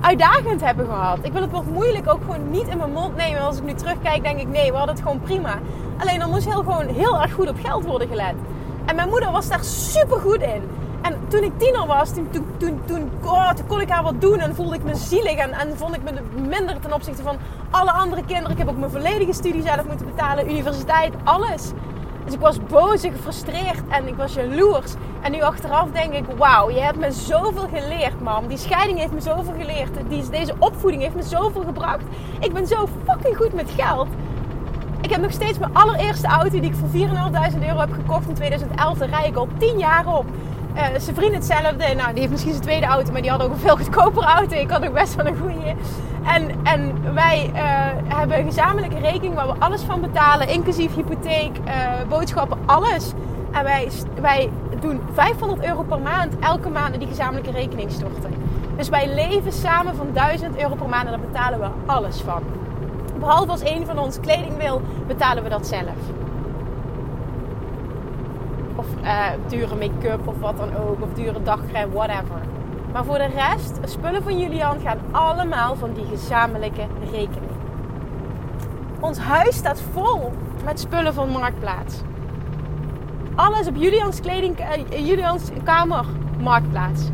uitdagend 0.00 0.60
hebben 0.64 0.86
gehad. 0.86 1.18
Ik 1.22 1.32
wil 1.32 1.42
het 1.42 1.50
woord 1.50 1.70
moeilijk 1.70 2.08
ook 2.12 2.20
gewoon 2.20 2.50
niet 2.50 2.68
in 2.68 2.76
mijn 2.76 2.92
mond 2.92 3.16
nemen. 3.16 3.40
Als 3.40 3.56
ik 3.56 3.62
nu 3.62 3.74
terugkijk, 3.74 4.22
denk 4.22 4.40
ik 4.40 4.48
nee, 4.48 4.70
we 4.70 4.76
hadden 4.76 4.94
het 4.94 5.04
gewoon 5.04 5.20
prima. 5.20 5.58
Alleen 5.98 6.18
dan 6.18 6.30
moest 6.30 6.44
heel 6.44 6.62
gewoon 6.62 6.86
heel 6.86 7.22
erg 7.22 7.32
goed 7.32 7.48
op 7.48 7.56
geld 7.62 7.84
worden 7.84 8.08
gelet. 8.08 8.34
En 8.84 8.96
mijn 8.96 9.08
moeder 9.08 9.30
was 9.30 9.48
daar 9.48 9.64
super 9.64 10.20
goed 10.20 10.42
in. 10.42 10.62
En 11.02 11.18
toen 11.28 11.42
ik 11.42 11.58
tiener 11.58 11.86
was, 11.86 12.14
toen, 12.14 12.28
toen, 12.30 12.46
toen, 12.56 12.80
toen, 12.86 13.10
oh, 13.24 13.50
toen 13.50 13.66
kon 13.66 13.80
ik 13.80 13.88
haar 13.88 14.02
wat 14.02 14.20
doen 14.20 14.38
en 14.38 14.54
voelde 14.54 14.74
ik 14.74 14.84
me 14.84 14.94
zielig. 14.94 15.36
En, 15.36 15.52
en 15.52 15.76
vond 15.76 15.94
ik 15.94 16.02
me 16.02 16.12
minder 16.48 16.80
ten 16.80 16.92
opzichte 16.92 17.22
van 17.22 17.36
alle 17.70 17.90
andere 17.90 18.24
kinderen. 18.24 18.50
Ik 18.50 18.58
heb 18.58 18.68
ook 18.68 18.78
mijn 18.78 18.90
volledige 18.90 19.32
studie 19.32 19.62
zelf 19.62 19.86
moeten 19.86 20.06
betalen, 20.06 20.50
universiteit, 20.50 21.14
alles. 21.24 21.72
Dus 22.24 22.34
ik 22.34 22.40
was 22.40 22.58
boos 22.68 23.02
en 23.02 23.12
gefrustreerd 23.12 23.82
en 23.88 24.08
ik 24.08 24.14
was 24.14 24.34
jaloers. 24.34 24.94
En 25.20 25.32
nu 25.32 25.42
achteraf 25.42 25.90
denk 25.90 26.12
ik, 26.12 26.24
wauw, 26.36 26.70
je 26.70 26.80
hebt 26.80 26.98
me 26.98 27.10
zoveel 27.10 27.68
geleerd, 27.74 28.20
mam. 28.20 28.46
Die 28.46 28.58
scheiding 28.58 28.98
heeft 28.98 29.12
me 29.12 29.20
zoveel 29.20 29.54
geleerd. 29.58 29.90
Deze 30.30 30.54
opvoeding 30.58 31.02
heeft 31.02 31.14
me 31.14 31.22
zoveel 31.22 31.62
gebracht. 31.62 32.04
Ik 32.40 32.52
ben 32.52 32.66
zo 32.66 32.88
fucking 33.06 33.36
goed 33.36 33.52
met 33.52 33.70
geld. 33.76 34.08
Ik 35.00 35.10
heb 35.10 35.20
nog 35.20 35.32
steeds 35.32 35.58
mijn 35.58 35.74
allereerste 35.74 36.26
auto 36.26 36.60
die 36.60 36.70
ik 36.70 36.74
voor 36.74 36.88
4.500 36.88 37.66
euro 37.66 37.78
heb 37.78 37.92
gekocht 37.92 38.28
in 38.28 38.34
2011. 38.34 38.98
Daar 38.98 39.08
rij 39.08 39.26
ik 39.26 39.36
al 39.36 39.48
10 39.58 39.78
jaar 39.78 40.06
op. 40.06 40.24
Uh, 40.76 41.14
vriend 41.14 41.34
hetzelfde. 41.34 41.94
Nou, 41.94 42.10
die 42.10 42.18
heeft 42.18 42.30
misschien 42.30 42.52
zijn 42.52 42.64
tweede 42.64 42.86
auto, 42.86 43.12
maar 43.12 43.22
die 43.22 43.30
had 43.30 43.42
ook 43.42 43.50
een 43.50 43.58
veel 43.58 43.76
goedkopere 43.76 44.26
auto. 44.26 44.56
Ik 44.56 44.70
had 44.70 44.86
ook 44.86 44.94
best 44.94 45.14
wel 45.14 45.26
een 45.26 45.36
goede. 45.36 45.74
En, 46.24 46.50
en 46.62 47.14
wij 47.14 47.50
uh, 47.54 47.60
hebben 48.16 48.38
een 48.38 48.44
gezamenlijke 48.44 48.98
rekening 48.98 49.34
waar 49.34 49.46
we 49.46 49.54
alles 49.58 49.82
van 49.82 50.00
betalen, 50.00 50.48
inclusief 50.48 50.94
hypotheek, 50.94 51.50
uh, 51.64 51.72
boodschappen, 52.08 52.58
alles. 52.66 53.12
En 53.52 53.64
wij, 53.64 53.88
wij 54.20 54.50
doen 54.80 55.00
500 55.12 55.64
euro 55.64 55.82
per 55.82 56.00
maand 56.00 56.34
elke 56.40 56.68
maand 56.68 56.98
die 56.98 57.08
gezamenlijke 57.08 57.50
rekening 57.50 57.90
storten. 57.90 58.34
Dus 58.76 58.88
wij 58.88 59.14
leven 59.14 59.52
samen 59.52 59.94
van 59.94 60.08
1000 60.12 60.56
euro 60.56 60.74
per 60.74 60.88
maand 60.88 61.04
en 61.04 61.10
daar 61.10 61.20
betalen 61.20 61.60
we 61.60 61.68
alles 61.86 62.20
van. 62.20 62.42
Behalve 63.18 63.50
als 63.50 63.64
een 63.64 63.86
van 63.86 63.98
ons 63.98 64.20
kleding 64.20 64.56
wil, 64.56 64.82
betalen 65.06 65.42
we 65.42 65.48
dat 65.48 65.66
zelf. 65.66 66.21
Of 68.82 69.04
uh, 69.04 69.26
dure 69.48 69.74
make-up 69.74 70.28
of 70.28 70.38
wat 70.38 70.56
dan 70.56 70.76
ook. 70.76 71.02
Of 71.02 71.12
dure 71.14 71.42
dagcrème, 71.42 71.92
whatever. 71.92 72.40
Maar 72.92 73.04
voor 73.04 73.18
de 73.18 73.28
rest, 73.34 73.78
spullen 73.84 74.22
van 74.22 74.38
Julian 74.38 74.80
gaan 74.80 74.98
allemaal 75.10 75.76
van 75.76 75.92
die 75.92 76.04
gezamenlijke 76.04 76.86
rekening. 77.10 77.50
Ons 79.00 79.18
huis 79.18 79.56
staat 79.56 79.82
vol 79.92 80.32
met 80.64 80.80
spullen 80.80 81.14
van 81.14 81.28
Marktplaats. 81.28 82.00
Alles 83.34 83.66
op 83.66 83.76
Julians, 83.76 84.20
kleding, 84.20 84.58
uh, 84.60 85.06
Julians 85.06 85.50
kamer, 85.64 86.04
Marktplaats. 86.40 87.08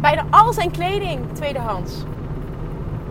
Bijna 0.00 0.24
al 0.30 0.52
zijn 0.52 0.70
kleding 0.70 1.20
tweedehands. 1.32 2.04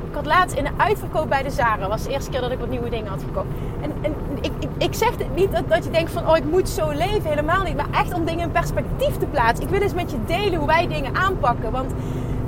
Ik 0.10 0.16
had 0.18 0.26
laatst 0.26 0.58
in 0.58 0.64
de 0.64 0.70
uitverkoop 0.78 1.30
bij 1.30 1.44
de 1.44 1.50
Zara. 1.50 1.88
was 1.88 2.04
de 2.04 2.10
eerste 2.10 2.32
keer 2.32 2.42
dat 2.42 2.52
ik 2.52 2.60
wat 2.60 2.70
nieuwe 2.70 2.90
dingen 2.90 3.12
had 3.12 3.24
gekocht. 3.24 3.48
En, 3.82 3.92
en 4.02 4.16
ik, 4.42 4.52
ik, 4.60 4.70
ik, 4.78 4.94
zeg 4.94 5.12
niet 5.36 5.52
dat, 5.52 5.64
dat 5.68 5.84
je 5.84 5.90
denkt 5.90 6.12
van... 6.12 6.28
oh, 6.28 6.38
ik 6.38 6.46
moet 6.46 6.70
zo 6.70 6.90
leven. 6.90 7.30
Helemaal 7.30 7.64
niet. 7.64 7.76
Maar 7.76 7.90
echt 7.92 8.14
om 8.14 8.26
dingen 8.26 8.44
in 8.44 8.52
perspectief 8.52 9.18
te 9.18 9.26
plaatsen. 9.26 9.66
Ik 9.66 9.72
wil 9.72 9.82
eens 9.82 9.94
met 9.94 10.12
je 10.12 10.18
delen 10.26 10.60
hoe 10.60 10.68
wij 10.68 10.88
dingen 10.88 11.16
aanpakken. 11.16 11.72
Want 11.72 11.92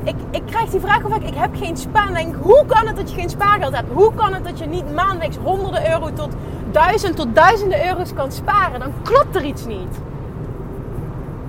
ik, 0.03 0.15
ik 0.31 0.41
krijg 0.45 0.69
die 0.69 0.79
vraag 0.79 1.01
vaak, 1.01 1.21
ik 1.21 1.35
heb 1.35 1.55
geen 1.55 1.77
spaar. 1.77 2.25
Hoe 2.39 2.65
kan 2.65 2.87
het 2.87 2.95
dat 2.95 3.09
je 3.09 3.15
geen 3.15 3.29
spaargeld 3.29 3.75
hebt? 3.75 3.91
Hoe 3.91 4.13
kan 4.15 4.33
het 4.33 4.43
dat 4.43 4.59
je 4.59 4.65
niet 4.65 4.93
maandelijks 4.93 5.37
honderden 5.37 5.91
euro 5.91 6.13
tot 6.13 6.29
duizend 6.71 7.15
tot 7.15 7.35
duizenden 7.35 7.87
euro's 7.87 8.13
kan 8.13 8.31
sparen? 8.31 8.79
Dan 8.79 8.91
klopt 9.03 9.35
er 9.35 9.43
iets 9.43 9.65
niet. 9.65 9.99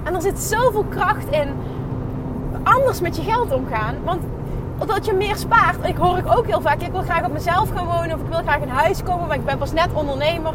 En 0.02 0.14
er 0.14 0.22
zit 0.22 0.38
zoveel 0.38 0.84
kracht 0.88 1.30
in 1.30 1.48
anders 2.62 3.00
met 3.00 3.16
je 3.16 3.22
geld 3.22 3.52
omgaan. 3.52 3.94
Want 4.04 4.22
dat 4.78 5.06
je 5.06 5.12
meer 5.12 5.36
spaart. 5.36 5.88
Ik 5.88 5.96
hoor 5.96 6.18
ik 6.18 6.36
ook 6.36 6.46
heel 6.46 6.60
vaak, 6.60 6.80
ik 6.80 6.92
wil 6.92 7.02
graag 7.02 7.24
op 7.24 7.32
mezelf 7.32 7.70
gaan 7.74 7.86
wonen. 7.86 8.14
Of 8.14 8.20
ik 8.20 8.28
wil 8.28 8.42
graag 8.42 8.60
een 8.60 8.68
huis 8.68 9.02
komen, 9.02 9.26
maar 9.26 9.36
ik 9.36 9.44
ben 9.44 9.58
pas 9.58 9.72
net 9.72 9.88
ondernemer. 9.92 10.52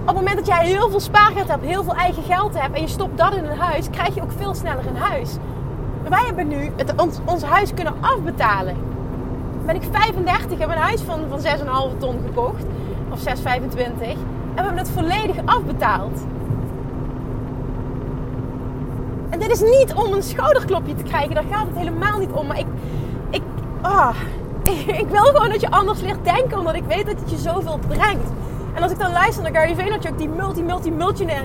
Op 0.00 0.06
het 0.06 0.14
moment 0.14 0.36
dat 0.36 0.46
jij 0.46 0.66
heel 0.66 0.90
veel 0.90 1.00
spaargeld 1.00 1.48
hebt, 1.48 1.64
heel 1.64 1.84
veel 1.84 1.94
eigen 1.94 2.22
geld 2.22 2.60
hebt 2.60 2.74
en 2.74 2.80
je 2.80 2.88
stopt 2.88 3.18
dat 3.18 3.34
in 3.34 3.44
een 3.44 3.58
huis, 3.58 3.90
krijg 3.90 4.14
je 4.14 4.22
ook 4.22 4.32
veel 4.36 4.54
sneller 4.54 4.86
een 4.86 4.96
huis. 4.96 5.36
Wij 6.08 6.24
hebben 6.26 6.48
nu 6.48 6.72
het, 6.76 6.94
ons, 7.24 7.42
huis 7.42 7.74
kunnen 7.74 7.94
afbetalen. 8.00 8.76
Ben 9.64 9.74
ik 9.74 9.82
35, 9.90 10.58
heb 10.58 10.68
een 10.68 10.76
huis 10.76 11.00
van, 11.00 11.20
van 11.28 11.40
6,5 11.92 11.98
ton 11.98 12.20
gekocht. 12.26 12.64
Of 13.10 13.20
6,25. 13.20 13.24
En 13.26 14.16
we 14.54 14.62
hebben 14.62 14.78
het 14.78 14.90
volledig 14.90 15.36
afbetaald. 15.44 16.20
En 19.30 19.38
dit 19.38 19.50
is 19.50 19.60
niet 19.60 19.94
om 19.94 20.12
een 20.12 20.22
schouderklopje 20.22 20.94
te 20.94 21.02
krijgen. 21.02 21.34
Daar 21.34 21.44
gaat 21.50 21.66
het 21.66 21.76
helemaal 21.76 22.18
niet 22.18 22.30
om. 22.30 22.46
Maar 22.46 22.58
ik, 22.58 22.66
oh, 23.82 24.16
ik 25.02 25.06
wil 25.08 25.24
gewoon 25.24 25.48
dat 25.48 25.60
je 25.60 25.70
anders 25.70 26.00
leert 26.00 26.24
denken. 26.24 26.58
Omdat 26.58 26.74
ik 26.74 26.84
weet 26.84 27.06
dat 27.06 27.20
het 27.20 27.30
je 27.30 27.36
zoveel 27.36 27.78
brengt. 27.88 28.30
En 28.74 28.82
als 28.82 28.92
ik 28.92 28.98
dan 28.98 29.12
luister 29.12 29.42
naar 29.42 29.52
Gary 29.52 29.74
Vaynerchuk, 29.74 30.18
die 30.18 30.28
multi, 30.28 30.62
multi, 30.62 30.90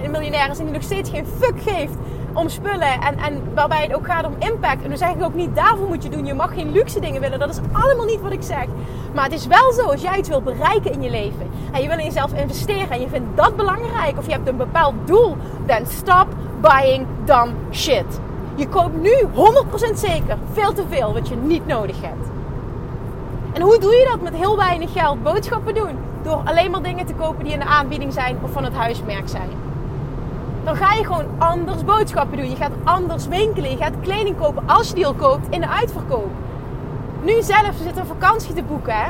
miljonair 0.10 0.50
is 0.50 0.60
en 0.60 0.66
die 0.66 0.74
nog 0.74 0.84
steeds 0.84 1.10
geen 1.10 1.26
fuck 1.40 1.62
geeft 1.62 1.94
om 2.34 2.50
spullen 2.50 3.02
en, 3.02 3.18
en 3.18 3.42
waarbij 3.54 3.82
het 3.82 3.94
ook 3.96 4.06
gaat 4.06 4.26
om 4.26 4.36
impact. 4.40 4.84
En 4.84 4.90
dan 4.90 4.98
zeg 4.98 5.10
ik 5.10 5.24
ook 5.24 5.34
niet, 5.34 5.56
daarvoor 5.56 5.88
moet 5.88 6.04
je 6.04 6.10
doen. 6.10 6.26
Je 6.26 6.34
mag 6.34 6.54
geen 6.54 6.72
luxe 6.72 7.00
dingen 7.00 7.22
willen. 7.22 7.40
Dat 7.40 7.50
is 7.50 7.60
allemaal 7.72 8.06
niet 8.06 8.22
wat 8.22 8.32
ik 8.32 8.44
zeg. 8.44 8.66
Maar 9.14 9.24
het 9.24 9.34
is 9.34 9.48
wel 9.48 9.72
zo, 9.72 9.82
als 9.82 10.02
jij 10.02 10.18
iets 10.18 10.30
wil 10.30 10.42
bereiken 10.42 10.92
in 10.92 11.02
je 11.02 11.10
leven 11.10 11.50
en 11.72 11.82
je 11.82 11.88
wil 11.88 11.98
in 11.98 12.06
jezelf 12.06 12.34
investeren 12.34 12.90
en 12.90 13.02
je 13.02 13.08
vindt 13.10 13.38
dat 13.38 13.56
belangrijk 13.56 14.18
of 14.18 14.26
je 14.26 14.32
hebt 14.32 14.48
een 14.48 14.58
bepaald 14.58 14.94
doel, 15.06 15.38
dan 15.66 15.86
stop 15.86 16.28
buying 16.62 17.06
dumb 17.26 17.54
shit. 17.72 18.20
Je 18.56 18.68
koopt 18.68 19.02
nu 19.02 19.14
100% 19.92 19.94
zeker 19.94 20.38
veel 20.54 20.74
te 20.74 20.84
veel 20.90 21.14
wat 21.14 21.28
je 21.28 21.36
niet 21.36 21.68
nodig 21.68 22.02
hebt. 22.02 22.28
En 23.54 23.62
hoe 23.62 23.80
doe 23.80 23.96
je 23.96 24.08
dat 24.12 24.22
met 24.22 24.34
heel 24.34 24.58
weinig 24.58 24.92
geld? 24.92 25.24
Boodschappen 25.24 25.74
doen. 25.74 25.98
Door 26.24 26.42
alleen 26.46 26.72
maar 26.72 26.82
dingen 26.82 27.06
te 27.06 27.14
kopen 27.14 27.44
die 27.44 27.54
in 27.54 27.60
de 27.60 27.66
aanbieding 27.66 28.14
zijn 28.14 28.38
of 28.42 28.52
van 28.52 28.64
het 28.64 28.74
huismerk 28.74 29.30
zijn. 29.30 29.50
Dan 30.64 30.76
ga 30.76 30.94
je 30.94 31.06
gewoon 31.06 31.26
anders 31.38 31.84
boodschappen 31.84 32.38
doen. 32.38 32.50
Je 32.50 32.56
gaat 32.56 32.72
anders 32.84 33.28
winkelen. 33.28 33.72
Je 33.72 33.78
gaat 33.78 33.94
kleding 34.02 34.38
kopen 34.38 34.64
als 34.66 34.88
je 34.88 34.96
die 34.96 35.06
al 35.06 35.14
koopt 35.14 35.48
in 35.50 35.62
de 35.62 35.70
uitverkoop. 35.70 36.30
Nu 37.22 37.42
zelf, 37.42 37.76
zitten 37.84 38.02
een 38.02 38.08
vakantie 38.08 38.54
te 38.54 38.64
boeken. 38.64 38.96
Hè? 38.96 39.10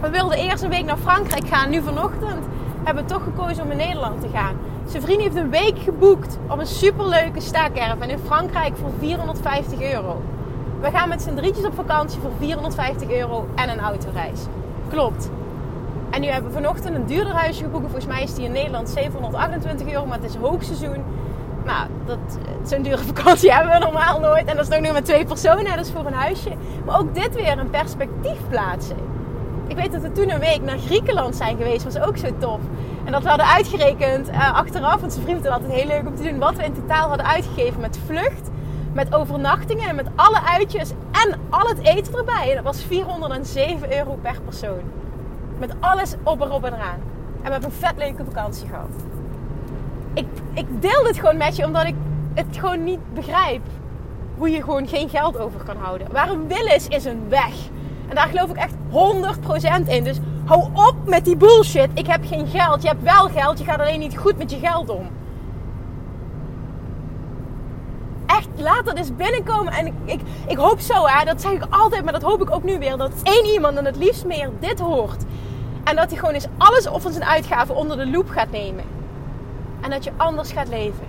We 0.00 0.10
wilden 0.10 0.38
eerst 0.38 0.62
een 0.62 0.70
week 0.70 0.84
naar 0.84 0.96
Frankrijk 0.96 1.48
gaan. 1.48 1.70
Nu 1.70 1.82
vanochtend 1.82 2.46
hebben 2.82 3.04
we 3.04 3.10
toch 3.10 3.22
gekozen 3.22 3.64
om 3.64 3.70
in 3.70 3.76
Nederland 3.76 4.20
te 4.20 4.28
gaan. 4.32 4.54
Zijn 4.90 5.02
vriend 5.02 5.20
heeft 5.20 5.36
een 5.36 5.50
week 5.50 5.78
geboekt 5.78 6.38
op 6.48 6.58
een 6.58 6.66
superleuke 6.66 7.40
staakerven 7.40 8.10
in 8.10 8.18
Frankrijk 8.18 8.76
voor 8.76 8.90
450 8.98 9.80
euro. 9.80 10.22
We 10.80 10.90
gaan 10.90 11.08
met 11.08 11.22
z'n 11.22 11.34
drietjes 11.34 11.64
op 11.64 11.74
vakantie 11.74 12.20
voor 12.20 12.30
450 12.38 13.10
euro 13.10 13.48
en 13.54 13.68
een 13.68 13.78
autoreis. 13.78 14.40
Klopt. 14.88 15.30
En 16.10 16.20
nu 16.20 16.26
hebben 16.26 16.50
we 16.50 16.56
vanochtend 16.56 16.94
een 16.94 17.06
duurder 17.06 17.32
huisje 17.32 17.62
geboekt. 17.62 17.84
Volgens 17.84 18.06
mij 18.06 18.22
is 18.22 18.34
die 18.34 18.44
in 18.44 18.52
Nederland 18.52 18.88
728 18.88 19.86
euro, 19.92 20.06
maar 20.06 20.18
het 20.20 20.30
is 20.30 20.36
hoogseizoen. 20.36 21.04
Nou, 21.64 21.86
dat, 22.06 22.38
zo'n 22.64 22.82
dure 22.82 22.98
vakantie 23.14 23.52
hebben 23.54 23.72
we 23.72 23.78
normaal 23.78 24.20
nooit. 24.20 24.46
En 24.46 24.56
dat 24.56 24.64
is 24.64 24.70
nog 24.70 24.80
nu 24.80 24.92
met 24.92 25.04
twee 25.04 25.24
personen, 25.24 25.76
dat 25.76 25.86
is 25.86 25.92
voor 25.92 26.06
een 26.06 26.12
huisje. 26.12 26.52
Maar 26.84 26.98
ook 26.98 27.14
dit 27.14 27.34
weer 27.34 27.58
een 27.58 27.70
perspectief 27.70 28.38
plaatsen. 28.48 28.96
Ik 29.66 29.76
weet 29.76 29.92
dat 29.92 30.02
we 30.02 30.12
toen 30.12 30.30
een 30.30 30.40
week 30.40 30.62
naar 30.62 30.78
Griekenland 30.78 31.36
zijn 31.36 31.56
geweest, 31.56 31.84
was 31.84 32.00
ook 32.00 32.16
zo 32.16 32.28
tof. 32.38 32.60
En 33.10 33.16
dat 33.16 33.24
we 33.24 33.28
hadden 33.28 33.54
uitgerekend 33.54 34.28
uh, 34.28 34.54
achteraf, 34.54 35.00
want 35.00 35.12
zijn 35.12 35.24
vriend 35.24 35.44
het 35.44 35.52
altijd 35.52 35.72
heel 35.72 35.86
leuk 35.86 36.06
om 36.06 36.16
te 36.16 36.22
doen, 36.22 36.38
wat 36.38 36.56
we 36.56 36.64
in 36.64 36.72
totaal 36.72 37.08
hadden 37.08 37.26
uitgegeven 37.26 37.80
met 37.80 37.98
vlucht, 38.06 38.50
met 38.92 39.14
overnachtingen 39.14 39.88
en 39.88 39.94
met 39.94 40.06
alle 40.14 40.42
uitjes 40.42 40.90
en 41.10 41.40
al 41.48 41.68
het 41.68 41.78
eten 41.78 42.14
erbij. 42.14 42.48
En 42.48 42.54
dat 42.54 42.64
was 42.64 42.82
407 42.82 43.96
euro 43.96 44.18
per 44.22 44.40
persoon. 44.44 44.80
Met 45.58 45.74
alles 45.80 46.14
op 46.22 46.42
en 46.42 46.50
op 46.50 46.64
en 46.64 46.72
eraan. 46.72 47.00
En 47.42 47.42
we 47.42 47.50
hebben 47.50 47.64
een 47.64 47.76
vet 47.76 47.96
leuke 47.96 48.24
vakantie 48.24 48.68
gehad. 48.68 48.90
Ik, 50.14 50.26
ik 50.54 50.82
deel 50.82 51.02
dit 51.02 51.18
gewoon 51.18 51.36
met 51.36 51.56
je 51.56 51.64
omdat 51.64 51.84
ik 51.84 51.94
het 52.34 52.56
gewoon 52.58 52.84
niet 52.84 53.14
begrijp. 53.14 53.62
Hoe 54.36 54.50
je 54.50 54.62
gewoon 54.62 54.88
geen 54.88 55.08
geld 55.08 55.38
over 55.38 55.60
kan 55.64 55.76
houden. 55.76 56.12
Waar 56.12 56.28
een 56.28 56.48
wil 56.48 56.66
is, 56.66 56.88
is 56.88 57.04
een 57.04 57.28
weg. 57.28 57.54
En 58.08 58.14
daar 58.14 58.28
geloof 58.28 58.50
ik 58.50 58.56
echt 58.56 58.74
100% 59.86 59.88
in. 59.88 60.04
Dus 60.04 60.20
hou 60.50 60.88
op 60.88 60.94
met 61.04 61.24
die 61.24 61.36
bullshit. 61.36 61.90
Ik 61.94 62.06
heb 62.06 62.26
geen 62.26 62.46
geld. 62.46 62.82
Je 62.82 62.88
hebt 62.88 63.02
wel 63.02 63.28
geld. 63.28 63.58
Je 63.58 63.64
gaat 63.64 63.80
alleen 63.80 63.98
niet 63.98 64.18
goed 64.18 64.38
met 64.38 64.50
je 64.50 64.58
geld 64.58 64.88
om. 64.88 65.08
Echt, 68.26 68.48
laat 68.56 68.84
dat 68.84 68.96
eens 68.96 69.16
binnenkomen. 69.16 69.72
En 69.72 69.86
ik, 69.86 69.92
ik, 70.04 70.20
ik 70.46 70.56
hoop 70.56 70.80
zo, 70.80 71.06
hè, 71.06 71.24
dat 71.24 71.40
zeg 71.40 71.52
ik 71.52 71.64
altijd, 71.70 72.04
maar 72.04 72.12
dat 72.12 72.22
hoop 72.22 72.42
ik 72.42 72.50
ook 72.50 72.62
nu 72.62 72.78
weer. 72.78 72.96
Dat 72.96 73.12
één 73.22 73.44
iemand 73.44 73.76
en 73.76 73.84
het 73.84 73.96
liefst 73.96 74.24
meer 74.24 74.50
dit 74.60 74.80
hoort. 74.80 75.22
En 75.84 75.96
dat 75.96 76.10
hij 76.10 76.18
gewoon 76.18 76.34
eens 76.34 76.46
alles 76.58 76.86
van 76.90 77.12
zijn 77.12 77.24
uitgaven 77.24 77.74
onder 77.74 77.96
de 77.96 78.06
loep 78.06 78.28
gaat 78.28 78.50
nemen. 78.50 78.84
En 79.80 79.90
dat 79.90 80.04
je 80.04 80.10
anders 80.16 80.52
gaat 80.52 80.68
leven. 80.68 81.06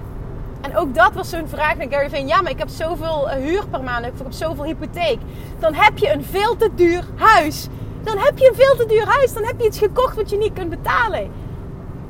En 0.62 0.77
ook 0.77 0.95
dat 0.95 1.13
was 1.13 1.29
zo'n 1.29 1.48
vraag 1.48 1.75
naar 1.75 1.88
Gary 1.89 2.10
Vee. 2.10 2.25
Ja, 2.25 2.41
maar 2.41 2.51
ik 2.51 2.60
heb 2.60 2.69
zoveel 2.69 3.29
eh, 3.29 3.43
huur 3.43 3.67
per 3.67 3.83
maand. 3.83 4.05
Ik 4.05 4.12
heb 4.17 4.31
zoveel 4.31 4.63
hypotheek. 4.63 5.19
Dan 5.60 5.74
heb 5.74 5.98
je 5.98 6.13
een 6.13 6.24
veel 6.24 6.57
te 6.57 6.69
duur 6.75 7.03
huis. 7.15 7.67
Dan 8.03 8.17
heb 8.17 8.38
je 8.38 8.48
een 8.48 8.55
veel 8.55 8.75
te 8.75 8.86
duur 8.86 9.05
huis. 9.05 9.34
Dan 9.34 9.43
heb 9.43 9.60
je 9.60 9.67
iets 9.67 9.77
gekocht 9.77 10.15
wat 10.15 10.29
je 10.29 10.38
niet 10.38 10.53
kunt 10.53 10.70
betalen. 10.70 11.31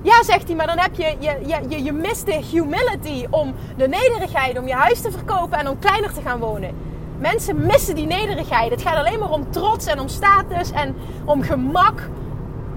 Ja, 0.01 0.23
zegt 0.23 0.47
hij, 0.47 0.55
maar 0.55 0.67
dan 0.67 0.77
heb 0.79 0.95
je, 0.95 1.15
je, 1.19 1.37
je, 1.45 1.59
je, 1.67 1.83
je 1.83 1.91
mist 1.91 2.25
de 2.25 2.43
humility 2.51 3.25
om 3.29 3.53
de 3.77 3.87
nederigheid, 3.87 4.57
om 4.57 4.67
je 4.67 4.73
huis 4.73 5.01
te 5.01 5.11
verkopen 5.11 5.57
en 5.57 5.67
om 5.67 5.79
kleiner 5.79 6.13
te 6.13 6.21
gaan 6.21 6.39
wonen. 6.39 6.75
Mensen 7.17 7.65
missen 7.65 7.95
die 7.95 8.05
nederigheid. 8.05 8.71
Het 8.71 8.81
gaat 8.81 8.95
alleen 8.95 9.19
maar 9.19 9.31
om 9.31 9.51
trots 9.51 9.85
en 9.85 9.99
om 9.99 10.07
status 10.07 10.71
en 10.71 10.95
om 11.25 11.41
gemak. 11.41 12.09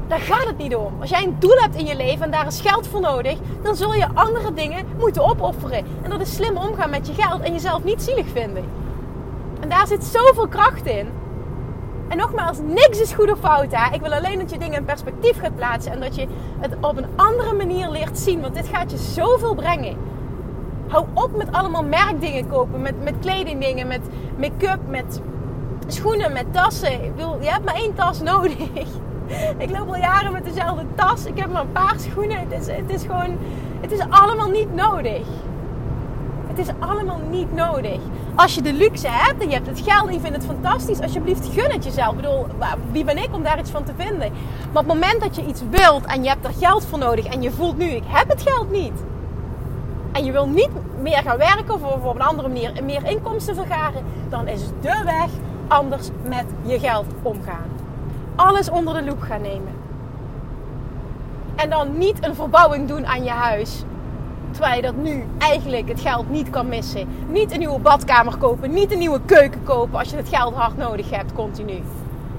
Daar 0.08 0.20
gaat 0.20 0.46
het 0.46 0.58
niet 0.58 0.76
om. 0.76 1.00
Als 1.00 1.10
jij 1.10 1.24
een 1.24 1.36
doel 1.38 1.56
hebt 1.56 1.76
in 1.76 1.86
je 1.86 1.96
leven 1.96 2.24
en 2.24 2.30
daar 2.30 2.46
is 2.46 2.60
geld 2.60 2.86
voor 2.86 3.00
nodig, 3.00 3.38
dan 3.62 3.76
zul 3.76 3.94
je 3.94 4.08
andere 4.14 4.52
dingen 4.52 4.86
moeten 4.98 5.24
opofferen. 5.24 5.84
En 6.02 6.10
dat 6.10 6.20
is 6.20 6.34
slim 6.34 6.56
omgaan 6.56 6.90
met 6.90 7.06
je 7.06 7.14
geld 7.14 7.42
en 7.42 7.52
jezelf 7.52 7.84
niet 7.84 8.02
zielig 8.02 8.26
vinden. 8.32 8.64
En 9.60 9.68
daar 9.68 9.86
zit 9.86 10.04
zoveel 10.04 10.48
kracht 10.48 10.86
in. 10.86 11.08
En 12.08 12.16
nogmaals, 12.16 12.58
niks 12.58 13.00
is 13.00 13.12
goed 13.12 13.30
of 13.32 13.38
fout. 13.38 13.66
Hè? 13.70 13.94
Ik 13.94 14.00
wil 14.00 14.12
alleen 14.12 14.38
dat 14.38 14.50
je 14.50 14.58
dingen 14.58 14.78
in 14.78 14.84
perspectief 14.84 15.40
gaat 15.40 15.56
plaatsen 15.56 15.92
en 15.92 16.00
dat 16.00 16.14
je 16.14 16.26
het 16.58 16.76
op 16.80 16.96
een 16.96 17.06
andere 17.16 17.52
manier 17.52 17.90
leert 17.90 18.18
zien. 18.18 18.40
Want 18.40 18.54
dit 18.54 18.68
gaat 18.68 18.90
je 18.90 18.96
zoveel 18.96 19.54
brengen. 19.54 19.96
Hou 20.86 21.06
op 21.14 21.36
met 21.36 21.52
allemaal 21.52 21.84
merkdingen 21.84 22.48
kopen, 22.48 22.82
met, 22.82 23.04
met 23.04 23.14
kledingdingen, 23.20 23.86
met 23.86 24.00
make-up, 24.38 24.78
met 24.88 25.20
schoenen, 25.86 26.32
met 26.32 26.52
tassen. 26.52 27.04
Ik 27.04 27.12
je 27.40 27.50
hebt 27.50 27.64
maar 27.64 27.74
één 27.74 27.94
tas 27.94 28.20
nodig. 28.20 28.56
ik 29.64 29.70
loop 29.70 29.88
al 29.88 29.96
jaren 29.96 30.32
met 30.32 30.44
dezelfde 30.44 30.84
tas. 30.94 31.24
Ik 31.24 31.38
heb 31.38 31.52
maar 31.52 31.62
een 31.62 31.72
paar 31.72 31.94
schoenen. 31.98 32.38
Het 32.38 32.60
is, 32.60 32.66
het 32.66 32.90
is 32.90 33.02
gewoon, 33.02 33.38
het 33.80 33.92
is 33.92 34.00
allemaal 34.08 34.48
niet 34.48 34.74
nodig. 34.74 35.26
Het 36.46 36.58
is 36.58 36.68
allemaal 36.78 37.20
niet 37.30 37.52
nodig. 37.52 37.98
Als 38.34 38.54
je 38.54 38.62
de 38.62 38.72
luxe 38.72 39.08
hebt 39.08 39.42
en 39.42 39.48
je 39.48 39.54
hebt 39.54 39.66
het 39.66 39.80
geld 39.80 40.06
en 40.06 40.14
je 40.14 40.20
vindt 40.20 40.36
het 40.36 40.46
fantastisch, 40.46 41.00
alsjeblieft 41.00 41.48
gun 41.52 41.70
het 41.70 41.84
jezelf. 41.84 42.10
Ik 42.10 42.16
bedoel, 42.16 42.46
wie 42.92 43.04
ben 43.04 43.18
ik 43.18 43.28
om 43.32 43.42
daar 43.42 43.58
iets 43.58 43.70
van 43.70 43.84
te 43.84 43.92
vinden? 43.96 44.32
Maar 44.72 44.82
op 44.82 44.88
het 44.88 45.00
moment 45.00 45.20
dat 45.20 45.36
je 45.36 45.46
iets 45.46 45.62
wilt 45.70 46.04
en 46.04 46.22
je 46.22 46.28
hebt 46.28 46.44
er 46.44 46.52
geld 46.58 46.86
voor 46.86 46.98
nodig 46.98 47.24
en 47.24 47.42
je 47.42 47.50
voelt 47.50 47.78
nu, 47.78 47.84
ik 47.84 48.04
heb 48.06 48.28
het 48.28 48.42
geld 48.42 48.70
niet. 48.70 49.02
En 50.12 50.24
je 50.24 50.32
wil 50.32 50.48
niet 50.48 50.70
meer 51.00 51.22
gaan 51.22 51.36
werken 51.36 51.74
of 51.74 52.04
op 52.04 52.14
een 52.14 52.22
andere 52.22 52.48
manier 52.48 52.84
meer 52.84 53.06
inkomsten 53.06 53.54
vergaren, 53.54 54.04
dan 54.28 54.48
is 54.48 54.60
de 54.80 55.02
weg 55.04 55.28
anders 55.68 56.08
met 56.22 56.44
je 56.62 56.78
geld 56.78 57.06
omgaan 57.22 57.74
alles 58.36 58.70
onder 58.70 58.94
de 58.94 59.04
loep 59.04 59.22
gaan 59.22 59.40
nemen. 59.40 59.72
En 61.56 61.70
dan 61.70 61.98
niet 61.98 62.26
een 62.26 62.34
verbouwing 62.34 62.88
doen 62.88 63.06
aan 63.06 63.24
je 63.24 63.30
huis. 63.30 63.82
Terwijl 64.54 64.76
je 64.76 64.82
dat 64.82 64.96
nu 64.96 65.24
eigenlijk 65.38 65.88
het 65.88 66.00
geld 66.00 66.30
niet 66.30 66.50
kan 66.50 66.68
missen. 66.68 67.08
Niet 67.28 67.52
een 67.52 67.58
nieuwe 67.58 67.78
badkamer 67.78 68.36
kopen. 68.36 68.72
Niet 68.72 68.92
een 68.92 68.98
nieuwe 68.98 69.20
keuken 69.24 69.62
kopen 69.62 69.98
als 69.98 70.10
je 70.10 70.16
het 70.16 70.28
geld 70.28 70.54
hard 70.54 70.76
nodig 70.76 71.10
hebt 71.10 71.32
continu. 71.32 71.82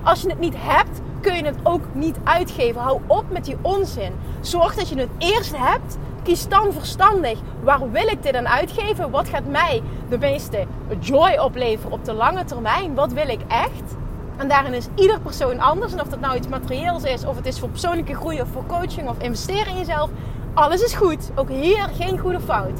Als 0.03 0.21
je 0.21 0.29
het 0.29 0.39
niet 0.39 0.53
hebt, 0.57 1.01
kun 1.21 1.35
je 1.35 1.45
het 1.45 1.55
ook 1.63 1.81
niet 1.93 2.17
uitgeven. 2.23 2.81
Hou 2.81 2.99
op 3.07 3.25
met 3.29 3.45
die 3.45 3.57
onzin. 3.61 4.11
Zorg 4.41 4.75
dat 4.75 4.89
je 4.89 4.97
het 4.99 5.09
eerst 5.17 5.57
hebt. 5.57 5.97
Kies 6.23 6.47
dan 6.47 6.73
verstandig. 6.73 7.39
Waar 7.63 7.91
wil 7.91 8.07
ik 8.07 8.23
dit 8.23 8.35
aan 8.35 8.47
uitgeven? 8.47 9.11
Wat 9.11 9.29
gaat 9.29 9.47
mij 9.47 9.81
de 10.09 10.17
meeste 10.17 10.65
joy 10.99 11.37
opleveren 11.37 11.91
op 11.91 12.05
de 12.05 12.13
lange 12.13 12.43
termijn? 12.43 12.95
Wat 12.95 13.13
wil 13.13 13.27
ik 13.27 13.41
echt? 13.47 13.95
En 14.37 14.47
daarin 14.47 14.73
is 14.73 14.87
ieder 14.95 15.19
persoon 15.19 15.59
anders. 15.59 15.93
En 15.93 16.01
of 16.01 16.07
dat 16.07 16.19
nou 16.19 16.35
iets 16.35 16.47
materieels 16.47 17.03
is, 17.03 17.25
of 17.25 17.35
het 17.35 17.45
is 17.45 17.59
voor 17.59 17.69
persoonlijke 17.69 18.15
groei 18.15 18.41
of 18.41 18.47
voor 18.53 18.65
coaching 18.65 19.09
of 19.09 19.19
investeren 19.19 19.67
in 19.67 19.77
jezelf. 19.77 20.09
Alles 20.55 20.81
is 20.81 20.93
goed. 20.93 21.31
Ook 21.35 21.49
hier 21.49 21.89
geen 21.93 22.19
goede 22.19 22.39
fout. 22.39 22.79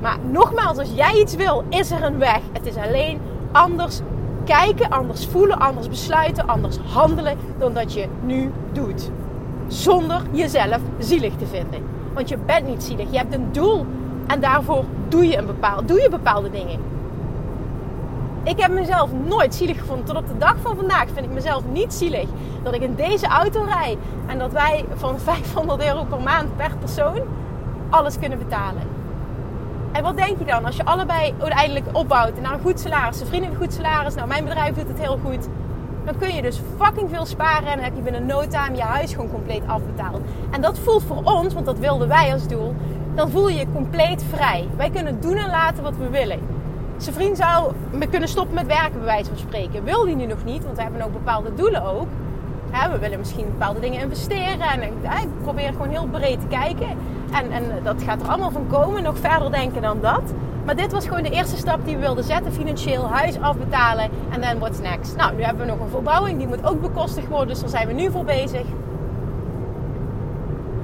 Maar 0.00 0.18
nogmaals, 0.30 0.78
als 0.78 0.90
jij 0.94 1.20
iets 1.20 1.34
wil, 1.34 1.64
is 1.68 1.90
er 1.90 2.02
een 2.02 2.18
weg. 2.18 2.40
Het 2.52 2.66
is 2.66 2.76
alleen 2.76 3.20
anders 3.52 4.00
kijken, 4.44 4.90
anders 4.90 5.26
voelen, 5.26 5.58
anders 5.58 5.88
besluiten, 5.88 6.48
anders 6.48 6.78
handelen 6.92 7.38
dan 7.58 7.74
dat 7.74 7.92
je 7.92 8.06
nu 8.22 8.52
doet. 8.72 9.10
Zonder 9.66 10.22
jezelf 10.30 10.80
zielig 10.98 11.32
te 11.36 11.46
vinden. 11.46 11.82
Want 12.14 12.28
je 12.28 12.38
bent 12.46 12.66
niet 12.66 12.82
zielig. 12.82 13.10
Je 13.10 13.18
hebt 13.18 13.34
een 13.34 13.52
doel 13.52 13.86
en 14.26 14.40
daarvoor 14.40 14.84
doe 15.08 15.28
je, 15.28 15.36
een 15.36 15.46
bepaald, 15.46 15.88
doe 15.88 16.00
je 16.00 16.08
bepaalde 16.08 16.50
dingen. 16.50 16.80
Ik 18.48 18.60
heb 18.60 18.72
mezelf 18.72 19.10
nooit 19.12 19.54
zielig 19.54 19.78
gevonden. 19.78 20.04
Tot 20.04 20.16
op 20.16 20.28
de 20.28 20.38
dag 20.38 20.56
van 20.62 20.76
vandaag 20.76 21.06
vind 21.14 21.26
ik 21.26 21.30
mezelf 21.30 21.62
niet 21.72 21.94
zielig. 21.94 22.28
Dat 22.62 22.74
ik 22.74 22.82
in 22.82 22.94
deze 22.94 23.26
auto 23.26 23.62
rijd. 23.62 23.98
En 24.26 24.38
dat 24.38 24.52
wij 24.52 24.84
van 24.94 25.18
500 25.30 25.84
euro 25.84 26.04
per 26.04 26.20
maand 26.20 26.56
per 26.56 26.70
persoon 26.80 27.20
alles 27.90 28.18
kunnen 28.18 28.38
betalen. 28.38 28.82
En 29.92 30.02
wat 30.02 30.16
denk 30.16 30.38
je 30.38 30.44
dan 30.44 30.64
als 30.64 30.76
je 30.76 30.84
allebei 30.84 31.34
uiteindelijk 31.40 31.86
opbouwt 31.92 32.40
naar 32.40 32.52
een 32.52 32.60
goed 32.60 32.80
salaris? 32.80 33.20
Een 33.20 33.26
vrienden 33.26 33.50
een 33.50 33.56
goed 33.56 33.72
salaris. 33.72 34.14
Nou, 34.14 34.28
mijn 34.28 34.44
bedrijf 34.44 34.74
doet 34.74 34.88
het 34.88 34.98
heel 34.98 35.18
goed. 35.24 35.48
Dan 36.04 36.18
kun 36.18 36.34
je 36.34 36.42
dus 36.42 36.60
fucking 36.78 37.10
veel 37.10 37.26
sparen 37.26 37.68
en 37.68 37.78
heb 37.78 37.96
je 37.96 38.02
binnen 38.02 38.26
no 38.26 38.46
time 38.46 38.76
je 38.76 38.82
huis 38.82 39.10
gewoon 39.10 39.30
compleet 39.30 39.62
afbetaald. 39.66 40.20
En 40.50 40.60
dat 40.60 40.78
voelt 40.78 41.02
voor 41.02 41.22
ons, 41.24 41.54
want 41.54 41.66
dat 41.66 41.78
wilden 41.78 42.08
wij 42.08 42.32
als 42.32 42.46
doel, 42.46 42.74
dan 43.14 43.30
voel 43.30 43.48
je 43.48 43.58
je 43.58 43.66
compleet 43.72 44.24
vrij. 44.34 44.68
Wij 44.76 44.90
kunnen 44.90 45.20
doen 45.20 45.36
en 45.36 45.50
laten 45.50 45.82
wat 45.82 45.96
we 45.96 46.08
willen. 46.08 46.57
Zijn 46.98 47.14
vriend 47.14 47.36
zou 47.36 47.72
kunnen 48.10 48.28
stoppen 48.28 48.54
met 48.54 48.66
werken, 48.66 48.92
bij 48.92 49.04
wijze 49.04 49.28
van 49.28 49.38
spreken. 49.38 49.84
Wil 49.84 50.04
die 50.04 50.16
nu 50.16 50.26
nog 50.26 50.44
niet, 50.44 50.64
want 50.64 50.76
we 50.76 50.82
hebben 50.82 51.02
ook 51.02 51.12
bepaalde 51.12 51.54
doelen 51.54 51.82
ook. 51.82 52.08
we 52.92 52.98
willen 52.98 53.18
misschien 53.18 53.44
bepaalde 53.44 53.80
dingen 53.80 54.00
investeren. 54.00 54.60
En 54.60 54.82
ik 54.82 54.92
probeer 55.42 55.72
gewoon 55.72 55.88
heel 55.88 56.06
breed 56.06 56.40
te 56.40 56.46
kijken. 56.46 56.88
En, 57.32 57.50
en 57.50 57.64
dat 57.82 58.02
gaat 58.02 58.20
er 58.20 58.28
allemaal 58.28 58.50
van 58.50 58.66
komen. 58.66 59.02
Nog 59.02 59.18
verder 59.18 59.50
denken 59.50 59.82
dan 59.82 59.98
dat. 60.00 60.22
Maar 60.64 60.76
dit 60.76 60.92
was 60.92 61.06
gewoon 61.06 61.22
de 61.22 61.30
eerste 61.30 61.56
stap 61.56 61.84
die 61.84 61.94
we 61.94 62.00
wilden 62.00 62.24
zetten. 62.24 62.52
Financieel, 62.52 63.08
huis 63.08 63.40
afbetalen. 63.40 64.10
En 64.30 64.40
dan 64.40 64.58
what's 64.58 64.80
next? 64.80 65.16
Nou, 65.16 65.34
nu 65.34 65.42
hebben 65.42 65.66
we 65.66 65.72
nog 65.72 65.80
een 65.80 65.90
verbouwing. 65.90 66.38
Die 66.38 66.46
moet 66.46 66.66
ook 66.66 66.80
bekostigd 66.80 67.28
worden. 67.28 67.48
Dus 67.48 67.60
daar 67.60 67.68
zijn 67.68 67.86
we 67.86 67.92
nu 67.92 68.10
voor 68.10 68.24
bezig. 68.24 68.64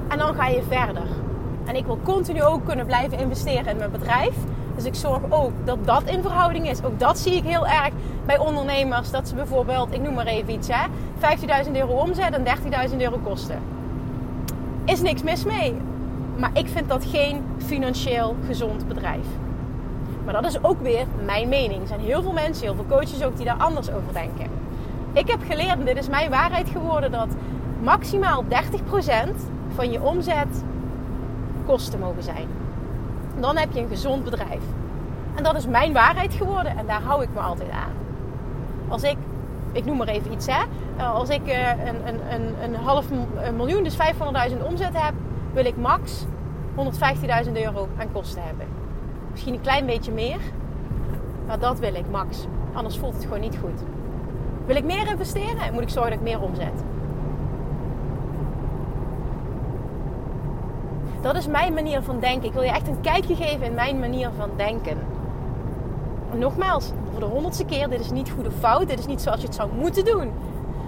En 0.08 0.18
dan 0.18 0.34
ga 0.34 0.46
je 0.46 0.62
verder. 0.68 1.06
En 1.64 1.76
ik 1.76 1.86
wil 1.86 1.98
continu 2.02 2.42
ook 2.42 2.64
kunnen 2.64 2.86
blijven 2.86 3.18
investeren 3.18 3.66
in 3.66 3.76
mijn 3.76 3.90
bedrijf. 3.90 4.34
Dus 4.74 4.84
ik 4.84 4.94
zorg 4.94 5.20
ook 5.28 5.52
dat 5.64 5.78
dat 5.84 6.02
in 6.02 6.22
verhouding 6.22 6.70
is. 6.70 6.84
Ook 6.84 6.98
dat 6.98 7.18
zie 7.18 7.36
ik 7.36 7.44
heel 7.44 7.66
erg 7.66 7.92
bij 8.26 8.38
ondernemers. 8.38 9.10
Dat 9.10 9.28
ze 9.28 9.34
bijvoorbeeld, 9.34 9.94
ik 9.94 10.02
noem 10.02 10.14
maar 10.14 10.26
even 10.26 10.52
iets, 10.52 10.68
15.000 10.68 11.72
euro 11.72 11.92
omzet 11.92 12.34
en 12.34 12.44
30.000 12.90 12.96
euro 12.96 13.18
kosten. 13.22 13.58
Is 14.84 15.00
niks 15.00 15.22
mis 15.22 15.44
mee. 15.44 15.74
Maar 16.36 16.50
ik 16.52 16.68
vind 16.68 16.88
dat 16.88 17.04
geen 17.04 17.42
financieel 17.66 18.36
gezond 18.46 18.88
bedrijf. 18.88 19.26
Maar 20.24 20.34
dat 20.34 20.44
is 20.44 20.64
ook 20.64 20.80
weer 20.82 21.06
mijn 21.24 21.48
mening. 21.48 21.80
Er 21.80 21.86
zijn 21.88 22.00
heel 22.00 22.22
veel 22.22 22.32
mensen, 22.32 22.64
heel 22.64 22.74
veel 22.74 22.86
coaches 22.88 23.24
ook 23.24 23.36
die 23.36 23.44
daar 23.44 23.56
anders 23.58 23.88
over 23.90 24.12
denken. 24.12 24.46
Ik 25.12 25.28
heb 25.28 25.40
geleerd, 25.48 25.78
en 25.78 25.84
dit 25.84 25.96
is 25.96 26.08
mijn 26.08 26.30
waarheid 26.30 26.68
geworden, 26.68 27.10
dat 27.10 27.28
maximaal 27.82 28.44
30% 28.44 28.48
van 29.74 29.90
je 29.90 30.02
omzet 30.02 30.64
kosten 31.66 31.98
mogen 31.98 32.22
zijn. 32.22 32.63
Dan 33.40 33.56
heb 33.56 33.72
je 33.72 33.80
een 33.80 33.88
gezond 33.88 34.24
bedrijf. 34.24 34.62
En 35.34 35.42
dat 35.42 35.56
is 35.56 35.66
mijn 35.66 35.92
waarheid 35.92 36.34
geworden 36.34 36.76
en 36.76 36.86
daar 36.86 37.02
hou 37.02 37.22
ik 37.22 37.28
me 37.34 37.40
altijd 37.40 37.70
aan. 37.70 37.92
Als 38.88 39.02
ik, 39.02 39.16
ik 39.72 39.84
noem 39.84 39.96
maar 39.96 40.08
even 40.08 40.32
iets 40.32 40.46
hè, 40.46 40.62
als 41.04 41.28
ik 41.28 41.46
eh, 41.46 41.68
een, 41.68 42.08
een, 42.08 42.20
een, 42.32 42.54
een 42.62 42.74
half 42.74 43.06
miljoen, 43.56 43.84
dus 43.84 43.96
500.000 44.50 44.66
omzet 44.66 45.02
heb, 45.02 45.14
wil 45.52 45.64
ik 45.64 45.76
max 45.76 46.24
115.000 46.76 47.52
euro 47.52 47.88
aan 47.98 48.12
kosten 48.12 48.42
hebben. 48.42 48.66
Misschien 49.30 49.54
een 49.54 49.60
klein 49.60 49.86
beetje 49.86 50.12
meer, 50.12 50.38
maar 51.46 51.58
dat 51.58 51.78
wil 51.78 51.94
ik 51.94 52.10
max. 52.10 52.46
Anders 52.72 52.98
voelt 52.98 53.14
het 53.14 53.22
gewoon 53.22 53.40
niet 53.40 53.58
goed. 53.60 53.82
Wil 54.66 54.76
ik 54.76 54.84
meer 54.84 55.06
investeren, 55.06 55.72
moet 55.72 55.82
ik 55.82 55.88
zorgen 55.88 56.10
dat 56.10 56.20
ik 56.20 56.26
meer 56.26 56.40
omzet. 56.40 56.84
Dat 61.24 61.36
is 61.36 61.46
mijn 61.46 61.74
manier 61.74 62.02
van 62.02 62.20
denken. 62.20 62.48
Ik 62.48 62.52
wil 62.52 62.62
je 62.62 62.70
echt 62.70 62.88
een 62.88 63.00
kijkje 63.00 63.34
geven 63.34 63.66
in 63.66 63.74
mijn 63.74 63.98
manier 63.98 64.30
van 64.36 64.50
denken. 64.56 64.98
Nogmaals, 66.34 66.92
voor 67.10 67.20
de 67.20 67.26
honderdste 67.26 67.64
keer, 67.64 67.88
dit 67.88 68.00
is 68.00 68.10
niet 68.10 68.30
goed 68.30 68.46
of 68.46 68.54
fout. 68.58 68.88
Dit 68.88 68.98
is 68.98 69.06
niet 69.06 69.20
zoals 69.20 69.40
je 69.40 69.46
het 69.46 69.54
zou 69.54 69.70
moeten 69.78 70.04
doen. 70.04 70.30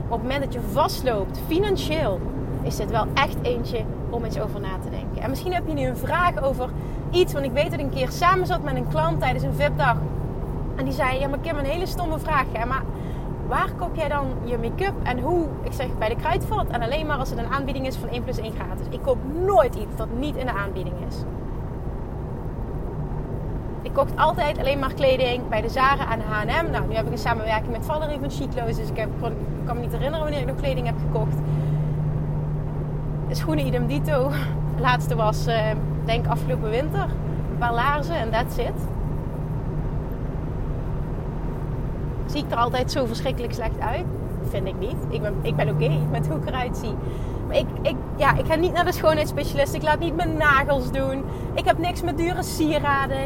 Op 0.04 0.10
het 0.10 0.22
moment 0.22 0.44
dat 0.44 0.52
je 0.52 0.60
vastloopt, 0.72 1.40
financieel, 1.46 2.20
is 2.62 2.76
dit 2.76 2.90
wel 2.90 3.06
echt 3.14 3.36
eentje 3.42 3.84
om 4.10 4.24
eens 4.24 4.40
over 4.40 4.60
na 4.60 4.78
te 4.82 4.90
denken. 4.90 5.22
En 5.22 5.30
misschien 5.30 5.52
heb 5.52 5.66
je 5.66 5.74
nu 5.74 5.86
een 5.86 5.96
vraag 5.96 6.42
over 6.42 6.68
iets. 7.10 7.32
Want 7.32 7.44
ik 7.44 7.52
weet 7.52 7.70
dat 7.70 7.80
ik 7.80 7.86
een 7.86 7.90
keer 7.90 8.10
samen 8.10 8.46
zat 8.46 8.62
met 8.62 8.76
een 8.76 8.88
klant 8.88 9.20
tijdens 9.20 9.44
een 9.44 9.54
VIP-dag. 9.54 9.96
En 10.76 10.84
die 10.84 10.94
zei, 10.94 11.18
ja 11.18 11.28
maar 11.28 11.38
ik 11.38 11.46
heb 11.46 11.58
een 11.58 11.64
hele 11.64 11.86
stomme 11.86 12.18
vraag. 12.18 12.44
Maar 12.66 12.82
waar 13.48 13.70
koop 13.78 13.96
jij 13.96 14.08
dan 14.08 14.26
je 14.44 14.58
make-up 14.58 14.94
en 15.02 15.18
hoe? 15.18 15.46
Ik 15.62 15.72
zeg 15.72 15.98
bij 15.98 16.08
de 16.08 16.16
Kruidvat. 16.16 16.66
En 16.66 16.82
alleen 16.82 17.06
maar 17.06 17.16
als 17.18 17.30
het 17.30 17.38
een 17.38 17.52
aanbieding 17.52 17.86
is 17.86 17.96
van 17.96 18.08
1 18.08 18.22
plus 18.22 18.38
1 18.38 18.52
gratis. 18.52 18.86
Ik 18.90 19.02
koop 19.02 19.18
nooit 19.44 19.74
iets 19.74 19.96
dat 19.96 20.08
niet 20.18 20.36
in 20.36 20.46
de 20.46 20.52
aanbieding 20.52 20.94
is. 21.08 21.16
Ik 23.82 23.92
kocht 23.92 24.16
altijd 24.16 24.58
alleen 24.58 24.78
maar 24.78 24.94
kleding 24.94 25.48
bij 25.48 25.60
de 25.60 25.68
Zara 25.68 26.12
en 26.12 26.20
H&M. 26.20 26.70
Nou, 26.70 26.88
nu 26.88 26.94
heb 26.94 27.06
ik 27.06 27.12
een 27.12 27.18
samenwerking 27.18 27.72
met 27.72 27.84
Valerie 27.84 28.18
van 28.18 28.30
Chicloos. 28.30 28.76
Dus 28.76 28.88
ik, 28.88 28.96
heb, 28.96 29.08
kan 29.64 29.76
me 29.76 29.82
niet 29.82 29.92
herinneren 29.92 30.20
wanneer 30.20 30.40
ik 30.40 30.46
nog 30.46 30.56
kleding 30.56 30.86
heb 30.86 30.96
gekocht. 30.98 31.36
Schoenen 33.30 33.66
idem 33.66 33.86
dito. 33.86 34.28
De 34.76 34.82
laatste 34.88 35.16
was, 35.16 35.46
uh, 35.46 35.70
denk 36.04 36.26
afgelopen 36.26 36.70
winter. 36.70 37.02
Een 37.50 37.58
paar 37.58 37.74
laarzen 37.74 38.16
en 38.16 38.30
that's 38.30 38.56
it. 38.56 38.95
Zie 42.36 42.44
ik 42.44 42.50
er 42.50 42.58
altijd 42.58 42.92
zo 42.92 43.06
verschrikkelijk 43.06 43.54
slecht 43.54 43.80
uit? 43.80 44.04
Vind 44.48 44.66
ik 44.66 44.78
niet. 44.78 44.96
Ik 45.08 45.20
ben, 45.20 45.34
ik 45.42 45.56
ben 45.56 45.68
oké 45.68 45.90
met 46.10 46.28
hoe 46.28 46.36
ik 46.36 46.46
eruit 46.46 46.76
zie. 46.76 46.94
Maar 47.46 47.56
ik, 47.56 47.66
ik, 47.82 47.96
ja, 48.16 48.36
ik 48.36 48.46
ga 48.46 48.54
niet 48.54 48.72
naar 48.72 48.84
de 48.84 48.92
schoonheidsspecialist. 48.92 49.74
Ik 49.74 49.82
laat 49.82 49.98
niet 49.98 50.16
mijn 50.16 50.36
nagels 50.36 50.90
doen. 50.90 51.24
Ik 51.54 51.64
heb 51.64 51.78
niks 51.78 52.02
met 52.02 52.16
dure 52.16 52.42
sieraden. 52.42 53.22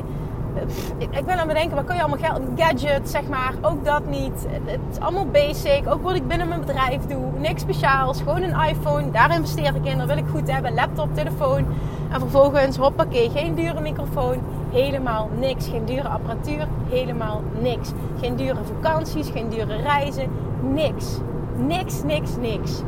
Ik 0.99 1.25
ben 1.27 1.39
aan 1.39 1.49
het 1.49 1.57
denken, 1.57 1.77
wat 1.77 1.85
kan 1.85 1.97
je 1.97 2.03
allemaal 2.03 2.31
geld... 2.31 2.41
Gadgets, 2.57 3.11
zeg 3.11 3.29
maar. 3.29 3.55
Ook 3.61 3.85
dat 3.85 4.07
niet. 4.07 4.47
Het 4.65 4.81
is 4.91 5.01
allemaal 5.01 5.27
basic. 5.27 5.89
Ook 5.89 6.03
wat 6.03 6.15
ik 6.15 6.29
binnen 6.29 6.49
mijn 6.49 6.61
bedrijf 6.61 7.07
doe. 7.07 7.25
Niks 7.39 7.63
speciaals. 7.63 8.19
Gewoon 8.19 8.43
een 8.43 8.69
iPhone. 8.69 9.11
Daar 9.11 9.35
investeer 9.35 9.75
ik 9.75 9.85
in. 9.85 9.99
Dat 9.99 10.07
wil 10.07 10.17
ik 10.17 10.27
goed 10.31 10.53
hebben. 10.53 10.75
Laptop, 10.75 11.15
telefoon. 11.15 11.67
En 12.11 12.21
vervolgens, 12.21 12.77
hoppakee. 12.77 13.31
Geen 13.31 13.55
dure 13.55 13.81
microfoon 13.81 14.39
helemaal 14.71 15.29
niks. 15.39 15.69
Geen 15.69 15.85
dure 15.85 16.09
apparatuur, 16.09 16.67
helemaal 16.89 17.43
niks. 17.61 17.93
Geen 18.21 18.37
dure 18.37 18.65
vakanties, 18.65 19.31
geen 19.31 19.49
dure 19.49 19.77
reizen, 19.77 20.29
niks. 20.73 21.19
Niks, 21.57 22.03
niks, 22.03 22.37
niks. 22.37 22.83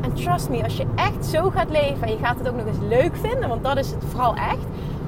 En 0.00 0.12
trust 0.12 0.48
me, 0.48 0.62
als 0.62 0.76
je 0.76 0.86
echt 0.94 1.26
zo 1.26 1.50
gaat 1.50 1.70
leven 1.70 2.02
en 2.02 2.12
je 2.12 2.18
gaat 2.18 2.38
het 2.38 2.48
ook 2.48 2.56
nog 2.56 2.66
eens 2.66 2.78
leuk 2.88 3.16
vinden, 3.16 3.48
want 3.48 3.64
dat 3.64 3.76
is 3.76 3.90
het 3.90 4.04
vooral 4.08 4.34
echt. 4.34 4.66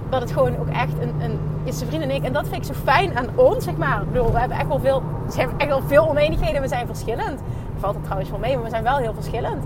Dat 0.09 0.21
het 0.21 0.33
gewoon 0.33 0.59
ook 0.59 0.69
echt 0.69 0.93
een, 1.01 1.15
een 1.21 1.39
is 1.65 1.79
zijn 1.79 1.89
vriend 1.89 2.03
en 2.03 2.11
ik. 2.11 2.23
En 2.23 2.33
dat 2.33 2.49
vind 2.49 2.69
ik 2.69 2.75
zo 2.75 2.81
fijn 2.83 3.17
aan 3.17 3.27
ons, 3.35 3.65
zeg 3.65 3.77
maar. 3.77 4.03
Ik 4.03 4.13
bedoel, 4.13 4.33
we 4.33 4.39
hebben 4.39 4.59
echt 4.59 4.69
wel 4.69 4.81
veel, 4.81 5.03
we 5.27 5.41
hebben 5.41 5.59
echt 5.59 5.69
wel 5.69 5.83
veel 5.87 6.09
oneenigheden. 6.09 6.61
We 6.61 6.69
zijn 6.69 6.87
verschillend. 6.87 7.41
valt 7.79 7.95
er 7.95 8.03
trouwens 8.03 8.31
wel 8.31 8.39
mee, 8.39 8.55
maar 8.55 8.65
we 8.65 8.71
zijn 8.71 8.83
wel 8.83 8.97
heel 8.97 9.15
verschillend. 9.15 9.65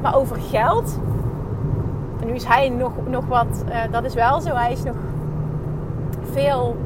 Maar 0.00 0.16
over 0.16 0.36
geld 0.50 0.98
en 2.22 2.28
nu 2.28 2.34
is 2.34 2.44
hij 2.44 2.68
nog, 2.68 2.92
nog 3.06 3.26
wat, 3.26 3.64
uh, 3.68 3.74
dat 3.90 4.04
is 4.04 4.14
wel 4.14 4.40
zo, 4.40 4.54
hij 4.54 4.72
is 4.72 4.82
nog 4.82 4.96
veel, 6.32 6.76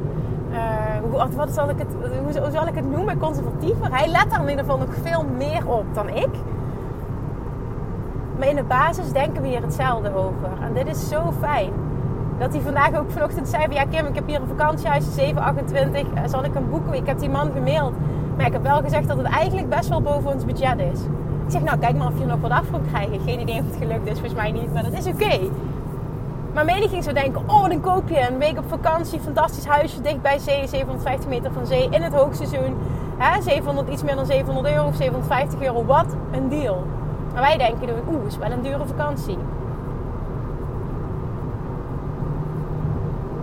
hoe, 1.10 1.28
wat 1.36 1.50
zal 1.50 1.70
ik 1.70 1.78
het, 1.78 1.88
hoe, 2.22 2.50
zal 2.50 2.66
ik 2.66 2.74
het 2.74 2.90
noemen, 2.90 3.18
conservatiever. 3.18 3.90
Hij 3.90 4.08
let 4.08 4.32
er 4.32 4.40
in 4.40 4.48
ieder 4.48 4.64
geval 4.64 4.78
nog 4.78 4.94
veel 5.02 5.24
meer 5.36 5.68
op 5.68 5.84
dan 5.94 6.08
ik. 6.08 6.28
Maar 8.38 8.48
in 8.48 8.56
de 8.56 8.62
basis 8.62 9.12
denken 9.12 9.42
we 9.42 9.48
hier 9.48 9.62
hetzelfde 9.62 10.14
over. 10.14 10.50
En 10.62 10.72
dit 10.74 10.86
is 10.86 11.08
zo 11.08 11.32
fijn. 11.40 11.72
Dat 12.38 12.52
hij 12.52 12.60
vandaag 12.60 12.94
ook 12.94 13.10
vanochtend 13.10 13.48
zei: 13.48 13.66
Ja, 13.70 13.84
Kim, 13.84 14.06
ik 14.06 14.14
heb 14.14 14.26
hier 14.26 14.40
een 14.40 14.56
vakantiehuis 14.56 15.14
728. 15.14 16.02
Eh, 16.14 16.28
zal 16.28 16.44
ik 16.44 16.54
een 16.54 16.70
boeken? 16.70 16.94
Ik 16.94 17.06
heb 17.06 17.18
die 17.18 17.30
man 17.30 17.50
gemaild. 17.52 17.94
Maar 18.36 18.46
ik 18.46 18.52
heb 18.52 18.62
wel 18.62 18.80
gezegd 18.80 19.08
dat 19.08 19.16
het 19.16 19.26
eigenlijk 19.26 19.68
best 19.68 19.88
wel 19.88 20.02
boven 20.02 20.32
ons 20.32 20.44
budget 20.44 20.78
is. 20.78 21.00
Ik 21.46 21.52
zeg, 21.52 21.62
nou 21.62 21.78
kijk 21.78 21.96
maar 21.96 22.06
of 22.06 22.18
je 22.18 22.24
nog 22.24 22.40
wat 22.40 22.50
af 22.50 22.70
kan 22.70 22.86
krijgen. 22.88 23.20
Geen 23.20 23.40
idee 23.40 23.60
of 23.60 23.66
het 23.66 23.76
gelukt 23.78 24.06
is, 24.06 24.12
volgens 24.12 24.34
mij 24.34 24.52
niet, 24.52 24.72
maar 24.72 24.82
dat 24.82 24.92
is 24.92 25.06
oké. 25.06 25.38
Maar 26.54 26.64
mening 26.64 26.90
ging 26.90 27.04
zo 27.04 27.12
denken, 27.12 27.42
oh 27.46 27.68
dan 27.68 27.80
koop 27.80 28.08
je 28.08 28.28
een 28.30 28.38
week 28.38 28.58
op 28.58 28.64
vakantie, 28.68 29.20
fantastisch 29.20 29.66
huisje 29.66 30.00
dicht 30.00 30.22
bij 30.22 30.38
zee, 30.38 30.66
750 30.66 31.28
meter 31.28 31.52
van 31.52 31.66
zee 31.66 31.88
in 31.90 32.02
het 32.02 32.14
hoogseizoen. 32.14 32.76
Hè, 33.16 33.42
700, 33.42 33.88
iets 33.88 34.02
meer 34.02 34.14
dan 34.14 34.26
700 34.26 34.74
euro 34.74 34.86
of 34.86 34.94
750 34.96 35.60
euro, 35.60 35.84
wat 35.84 36.16
een 36.30 36.48
deal. 36.48 36.86
Maar 37.32 37.42
wij 37.42 37.56
denken, 37.56 37.88
oeh, 38.08 38.26
is 38.26 38.36
wel 38.36 38.50
een 38.50 38.62
dure 38.62 38.86
vakantie. 38.86 39.38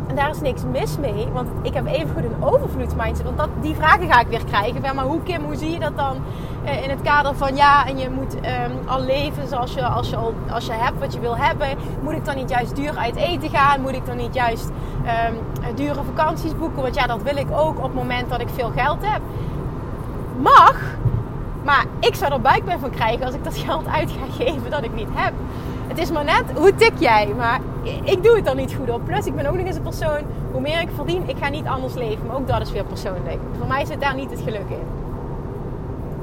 En 0.08 0.16
daar 0.16 0.30
is 0.30 0.42
niks 0.42 0.64
mis 0.72 0.98
mee, 0.98 1.28
want 1.34 1.50
ik 1.62 1.74
heb 1.74 1.86
even 1.86 2.10
goed 2.14 2.24
een 2.24 2.44
overvloedsmindset. 2.44 3.26
Want 3.26 3.38
dat, 3.38 3.50
die 3.62 3.76
vragen 3.76 4.12
ga 4.12 4.20
ik 4.20 4.28
weer 4.28 4.46
krijgen. 4.46 4.96
Maar 4.96 5.06
hoe 5.06 5.24
Kim, 5.24 5.44
hoe 5.44 5.56
zie 5.56 5.72
je 5.72 5.80
dat 5.80 5.98
dan 5.98 6.18
in 6.66 6.90
het 6.90 7.02
kader 7.02 7.36
van 7.36 7.56
ja, 7.56 7.88
en 7.88 7.98
je 7.98 8.10
moet 8.10 8.40
ehm, 8.40 8.72
al 8.86 9.02
leven 9.02 9.48
zoals 9.48 9.74
je, 9.74 9.86
als 9.86 10.10
je, 10.10 10.16
al, 10.16 10.34
als 10.50 10.66
je 10.66 10.72
hebt 10.72 11.00
wat 11.00 11.14
je 11.14 11.20
wil 11.20 11.38
hebben. 11.38 11.68
Moet 12.02 12.14
ik 12.14 12.26
dan 12.26 12.36
niet 12.36 12.50
juist 12.50 12.76
duur 12.76 12.98
uit 12.98 13.16
eten 13.16 13.50
gaan? 13.50 13.82
Moet 13.82 13.94
ik 13.94 14.06
dan 14.06 14.18
niet 14.18 14.34
juist 14.34 14.70
um, 15.30 15.76
dure 15.76 16.04
vakanties 16.04 16.56
boeken? 16.58 16.82
Want 16.82 16.96
ja, 16.96 17.08
dat 17.08 17.22
wil 17.24 17.36
ik 17.36 17.52
ook 17.52 17.78
op 17.78 17.84
het 17.84 17.94
moment 17.94 18.30
dat 18.30 18.42
ik 18.42 18.50
veel 18.54 18.72
geld 18.76 18.98
heb. 19.02 19.22
Mag, 20.38 20.76
maar 21.64 21.86
ik 22.00 22.16
zou 22.16 22.34
er 22.34 22.42
buikpijn 22.42 22.80
van 22.80 22.90
krijgen 22.90 23.26
als 23.26 23.36
ik 23.36 23.44
dat 23.44 23.58
geld 23.66 23.88
uit 23.88 24.12
ga 24.12 24.44
geven 24.44 24.72
dat 24.72 24.84
ik 24.84 24.94
niet 24.96 25.10
heb. 25.14 25.34
Het 25.88 25.98
is 25.98 26.12
maar 26.12 26.24
net, 26.24 26.44
hoe 26.56 26.76
tik 26.76 26.94
jij? 26.98 27.34
Maar 27.38 27.60
ik 28.04 28.24
doe 28.24 28.36
het 28.36 28.46
dan 28.46 28.56
niet 28.56 28.74
goed 28.74 28.90
op. 28.90 29.06
Plus, 29.06 29.26
ik 29.26 29.36
ben 29.36 29.46
ook 29.46 29.56
nog 29.56 29.66
eens 29.66 29.76
een 29.76 29.82
persoon, 29.82 30.22
hoe 30.52 30.62
meer 30.62 30.82
ik 30.82 30.90
verdien, 30.96 31.30
ik 31.30 31.38
ga 31.38 31.50
niet 31.50 31.66
anders 31.66 31.94
leven. 31.94 32.26
Maar 32.28 32.36
ook 32.36 32.48
dat 32.48 32.62
is 32.62 32.72
weer 32.72 32.86
persoonlijk. 32.86 33.38
Voor 33.58 33.68
mij 33.68 33.86
zit 33.86 34.02
daar 34.02 34.16
niet 34.16 34.30
het 34.30 34.42
geluk 34.42 34.70
in. 34.70 35.03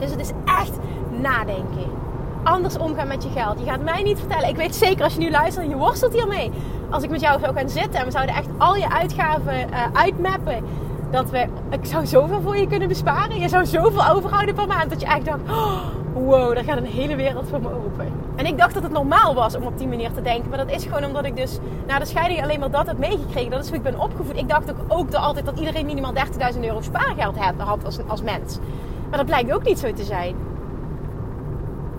Dus 0.00 0.10
het 0.10 0.20
is 0.20 0.30
echt 0.44 0.78
nadenken. 1.10 1.98
Anders 2.42 2.78
omgaan 2.78 3.08
met 3.08 3.22
je 3.22 3.30
geld. 3.30 3.58
Je 3.58 3.64
gaat 3.64 3.82
mij 3.82 4.02
niet 4.02 4.18
vertellen. 4.18 4.48
Ik 4.48 4.56
weet 4.56 4.74
zeker 4.74 5.04
als 5.04 5.12
je 5.12 5.18
nu 5.18 5.30
luistert 5.30 5.68
je 5.68 5.76
worstelt 5.76 6.12
hiermee. 6.12 6.50
Als 6.90 7.02
ik 7.02 7.10
met 7.10 7.20
jou 7.20 7.40
zou 7.40 7.54
gaan 7.54 7.68
zitten 7.68 8.00
en 8.00 8.04
we 8.04 8.10
zouden 8.10 8.34
echt 8.34 8.48
al 8.58 8.76
je 8.76 8.90
uitgaven 8.90 9.68
uh, 9.70 9.76
uitmappen. 9.92 10.64
Dat 11.10 11.30
we, 11.30 11.46
ik 11.70 11.84
zou 11.84 12.06
zoveel 12.06 12.40
voor 12.40 12.56
je 12.56 12.66
kunnen 12.66 12.88
besparen. 12.88 13.40
Je 13.40 13.48
zou 13.48 13.66
zoveel 13.66 14.08
overhouden 14.08 14.54
per 14.54 14.66
maand. 14.66 14.90
Dat 14.90 15.00
je 15.00 15.06
eigenlijk 15.06 15.46
dacht, 15.46 15.58
oh, 15.58 15.80
wow, 16.12 16.54
daar 16.54 16.64
gaat 16.64 16.76
een 16.76 16.84
hele 16.84 17.16
wereld 17.16 17.48
voor 17.48 17.60
me 17.60 17.68
open. 17.68 18.12
En 18.36 18.46
ik 18.46 18.58
dacht 18.58 18.74
dat 18.74 18.82
het 18.82 18.92
normaal 18.92 19.34
was 19.34 19.56
om 19.56 19.62
op 19.62 19.78
die 19.78 19.88
manier 19.88 20.12
te 20.12 20.22
denken. 20.22 20.48
Maar 20.48 20.58
dat 20.58 20.70
is 20.70 20.84
gewoon 20.84 21.04
omdat 21.04 21.24
ik 21.24 21.36
dus 21.36 21.58
na 21.86 21.98
de 21.98 22.04
scheiding 22.04 22.42
alleen 22.42 22.60
maar 22.60 22.70
dat 22.70 22.86
heb 22.86 22.98
meegekregen. 22.98 23.50
Dat 23.50 23.62
is 23.62 23.68
hoe 23.68 23.76
ik 23.76 23.82
ben 23.82 24.00
opgevoed. 24.00 24.36
Ik 24.36 24.48
dacht 24.48 24.70
ook, 24.70 24.78
ook 24.88 25.14
altijd 25.14 25.44
dat 25.44 25.58
iedereen 25.58 25.86
minimaal 25.86 26.14
30.000 26.54 26.60
euro 26.60 26.80
spaargeld 26.80 27.36
had 27.56 27.84
als, 27.84 27.98
als 28.06 28.22
mens. 28.22 28.58
Maar 29.10 29.18
dat 29.18 29.26
blijkt 29.26 29.52
ook 29.52 29.64
niet 29.64 29.78
zo 29.78 29.92
te 29.92 30.04
zijn. 30.04 30.34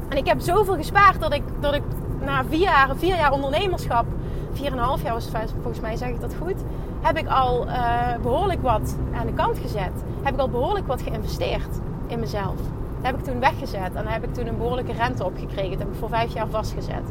En 0.10 0.18
ik 0.18 0.28
heb 0.28 0.40
zoveel 0.40 0.76
gespaard 0.76 1.20
dat 1.20 1.34
ik, 1.34 1.44
dat 1.60 1.74
ik 1.74 1.84
na 2.26 2.46
vier 2.46 2.60
jaar, 2.60 2.96
vier 2.96 3.16
jaar 3.16 3.32
ondernemerschap, 3.32 4.06
vier 4.54 4.66
en 4.66 4.74
een 4.74 4.80
half 4.84 5.04
jaar 5.04 5.14
was 5.14 5.30
volgens 5.62 5.80
mij 5.80 5.96
zeg 5.96 6.10
ik 6.10 6.22
dat 6.22 6.36
goed, 6.42 6.56
heb 7.02 7.18
ik 7.18 7.28
al 7.28 7.68
uh, 7.68 8.16
behoorlijk 8.22 8.62
wat 8.62 8.98
aan 9.14 9.26
de 9.26 9.34
kant 9.34 9.58
gezet. 9.58 9.92
Heb 10.22 10.34
ik 10.34 10.40
al 10.40 10.50
behoorlijk 10.50 10.88
wat 10.88 11.02
geïnvesteerd 11.02 11.80
in 12.08 12.20
mezelf. 12.20 12.56
Dat 12.56 13.12
heb 13.12 13.18
ik 13.18 13.24
toen 13.24 13.40
weggezet 13.40 13.94
en 13.94 14.04
daar 14.04 14.14
heb 14.14 14.24
ik 14.24 14.34
toen 14.34 14.48
een 14.48 14.58
behoorlijke 14.58 14.94
rente 14.94 15.26
op 15.26 15.38
gekregen. 15.40 15.72
Dat 15.72 15.80
heb 15.80 15.92
ik 15.92 16.00
voor 16.00 16.10
vijf 16.10 16.34
jaar 16.34 16.48
vastgezet. 16.48 17.04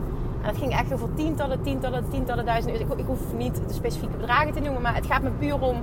En 0.43 0.47
dat 0.47 0.59
ging 0.59 0.73
echt 0.73 0.93
over 0.93 1.09
tientallen, 1.15 1.63
tientallen, 1.63 2.05
tientallen 2.11 2.45
duizenden 2.45 2.81
Ik, 2.81 2.87
ik 2.97 3.07
hoef 3.07 3.35
niet 3.37 3.55
de 3.67 3.75
specifieke 3.75 4.17
bedragen 4.17 4.53
te 4.53 4.61
noemen, 4.61 4.83
maar 4.83 4.95
het 4.95 5.07
gaat 5.07 5.23
me 5.23 5.31
puur 5.31 5.61
om 5.61 5.77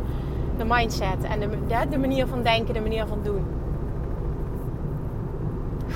de 0.58 0.66
mindset 0.66 1.24
en 1.30 1.40
de, 1.40 1.50
de 1.90 1.98
manier 1.98 2.28
van 2.28 2.42
denken, 2.42 2.74
de 2.74 2.82
manier 2.82 3.08
van 3.08 3.20
doen 3.24 3.46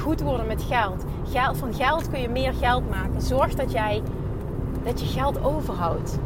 goed 0.01 0.21
worden 0.21 0.47
met 0.47 0.63
geld. 0.63 1.03
geld. 1.31 1.57
Van 1.57 1.73
geld 1.73 2.09
kun 2.09 2.21
je 2.21 2.29
meer 2.29 2.53
geld 2.53 2.89
maken. 2.89 3.21
Zorg 3.21 3.53
dat 3.53 3.71
jij 3.71 4.01
dat 4.83 4.99
je 4.99 5.05
geld 5.05 5.43
overhoudt. 5.43 6.17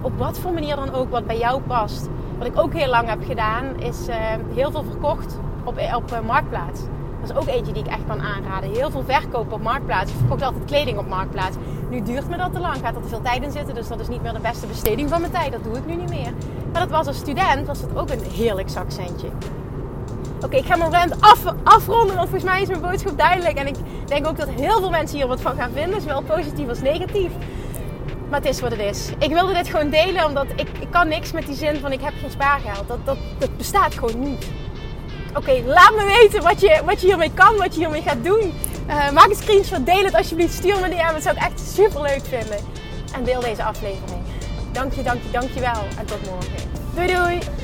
Op 0.00 0.18
wat 0.18 0.38
voor 0.38 0.52
manier 0.52 0.76
dan 0.76 0.92
ook, 0.92 1.10
wat 1.10 1.26
bij 1.26 1.38
jou 1.38 1.60
past. 1.60 2.08
Wat 2.38 2.46
ik 2.46 2.58
ook 2.58 2.72
heel 2.72 2.88
lang 2.88 3.08
heb 3.08 3.24
gedaan, 3.24 3.80
is 3.80 4.08
uh, 4.08 4.16
heel 4.54 4.70
veel 4.70 4.84
verkocht 4.84 5.38
op, 5.64 5.78
op 5.94 6.12
uh, 6.12 6.20
Marktplaats. 6.26 6.80
Dat 7.20 7.30
is 7.30 7.36
ook 7.36 7.46
eentje 7.46 7.72
die 7.72 7.82
ik 7.82 7.90
echt 7.90 8.06
kan 8.06 8.20
aanraden. 8.20 8.70
Heel 8.70 8.90
veel 8.90 9.04
verkopen 9.06 9.52
op 9.52 9.62
Marktplaats. 9.62 10.10
Ik 10.10 10.18
verkocht 10.18 10.42
altijd 10.42 10.64
kleding 10.64 10.98
op 10.98 11.08
Marktplaats. 11.08 11.56
Nu 11.90 12.02
duurt 12.02 12.28
me 12.28 12.36
dat 12.36 12.52
te 12.52 12.60
lang, 12.60 12.76
gaat 12.76 12.96
er 12.96 13.02
te 13.02 13.08
veel 13.08 13.22
tijd 13.22 13.42
in 13.42 13.50
zitten. 13.50 13.74
Dus 13.74 13.88
dat 13.88 14.00
is 14.00 14.08
niet 14.08 14.22
meer 14.22 14.32
de 14.32 14.40
beste 14.40 14.66
besteding 14.66 15.08
van 15.08 15.20
mijn 15.20 15.32
tijd. 15.32 15.52
Dat 15.52 15.64
doe 15.64 15.76
ik 15.76 15.86
nu 15.86 15.94
niet 15.94 16.08
meer. 16.08 16.32
Maar 16.72 16.80
dat 16.80 16.90
was 16.90 17.06
als 17.06 17.16
student, 17.16 17.66
was 17.66 17.80
dat 17.80 17.96
ook 17.96 18.10
een 18.10 18.22
heerlijk 18.32 18.68
zakcentje. 18.68 19.28
Oké, 20.44 20.56
ik 20.56 20.66
ga 20.66 20.76
mijn 20.76 20.90
rent 20.90 21.20
af, 21.20 21.44
afronden, 21.64 22.16
want 22.16 22.28
volgens 22.28 22.50
mij 22.50 22.62
is 22.62 22.68
mijn 22.68 22.80
boodschap 22.80 23.18
duidelijk. 23.18 23.56
En 23.56 23.66
ik 23.66 23.76
denk 24.06 24.26
ook 24.26 24.38
dat 24.38 24.48
heel 24.48 24.78
veel 24.78 24.90
mensen 24.90 25.16
hier 25.16 25.26
wat 25.26 25.40
van 25.40 25.56
gaan 25.56 25.70
vinden, 25.72 26.00
zowel 26.00 26.22
positief 26.22 26.68
als 26.68 26.80
negatief. 26.80 27.30
Maar 28.28 28.40
het 28.40 28.48
is 28.48 28.60
wat 28.60 28.70
het 28.70 28.80
is. 28.80 29.10
Ik 29.18 29.30
wilde 29.30 29.52
dit 29.52 29.68
gewoon 29.68 29.90
delen, 29.90 30.24
omdat 30.24 30.46
ik, 30.56 30.68
ik 30.80 30.90
kan 30.90 31.08
niks 31.08 31.32
met 31.32 31.46
die 31.46 31.54
zin 31.54 31.76
van 31.76 31.92
ik 31.92 32.00
heb 32.00 32.12
geen 32.20 32.30
spaargeld. 32.30 32.88
Dat, 32.88 32.98
dat, 33.04 33.16
dat 33.38 33.56
bestaat 33.56 33.94
gewoon 33.94 34.20
niet. 34.20 34.46
Oké, 35.34 35.62
laat 35.66 35.94
me 35.96 36.18
weten 36.20 36.42
wat 36.42 36.60
je, 36.60 36.80
wat 36.84 37.00
je 37.00 37.06
hiermee 37.06 37.30
kan, 37.34 37.56
wat 37.56 37.74
je 37.74 37.80
hiermee 37.80 38.02
gaat 38.02 38.24
doen. 38.24 38.52
Uh, 38.88 39.10
maak 39.10 39.28
een 39.28 39.34
screenshot, 39.34 39.86
deel 39.86 40.04
het 40.04 40.14
alsjeblieft, 40.14 40.54
stuur 40.54 40.80
me 40.80 40.88
die 40.88 41.02
aan. 41.02 41.12
Dat 41.12 41.22
zou 41.22 41.36
ik 41.36 41.42
echt 41.42 41.60
super 41.60 42.02
leuk 42.02 42.24
vinden. 42.24 42.58
En 43.14 43.24
deel 43.24 43.40
deze 43.40 43.64
aflevering. 43.64 44.22
Dank 44.72 44.92
je, 44.92 45.02
dank 45.02 45.22
je, 45.22 45.30
dank 45.30 45.50
je 45.50 45.60
wel. 45.60 45.82
En 45.98 46.06
tot 46.06 46.30
morgen. 46.30 46.70
Doei 46.94 47.06
doei! 47.06 47.63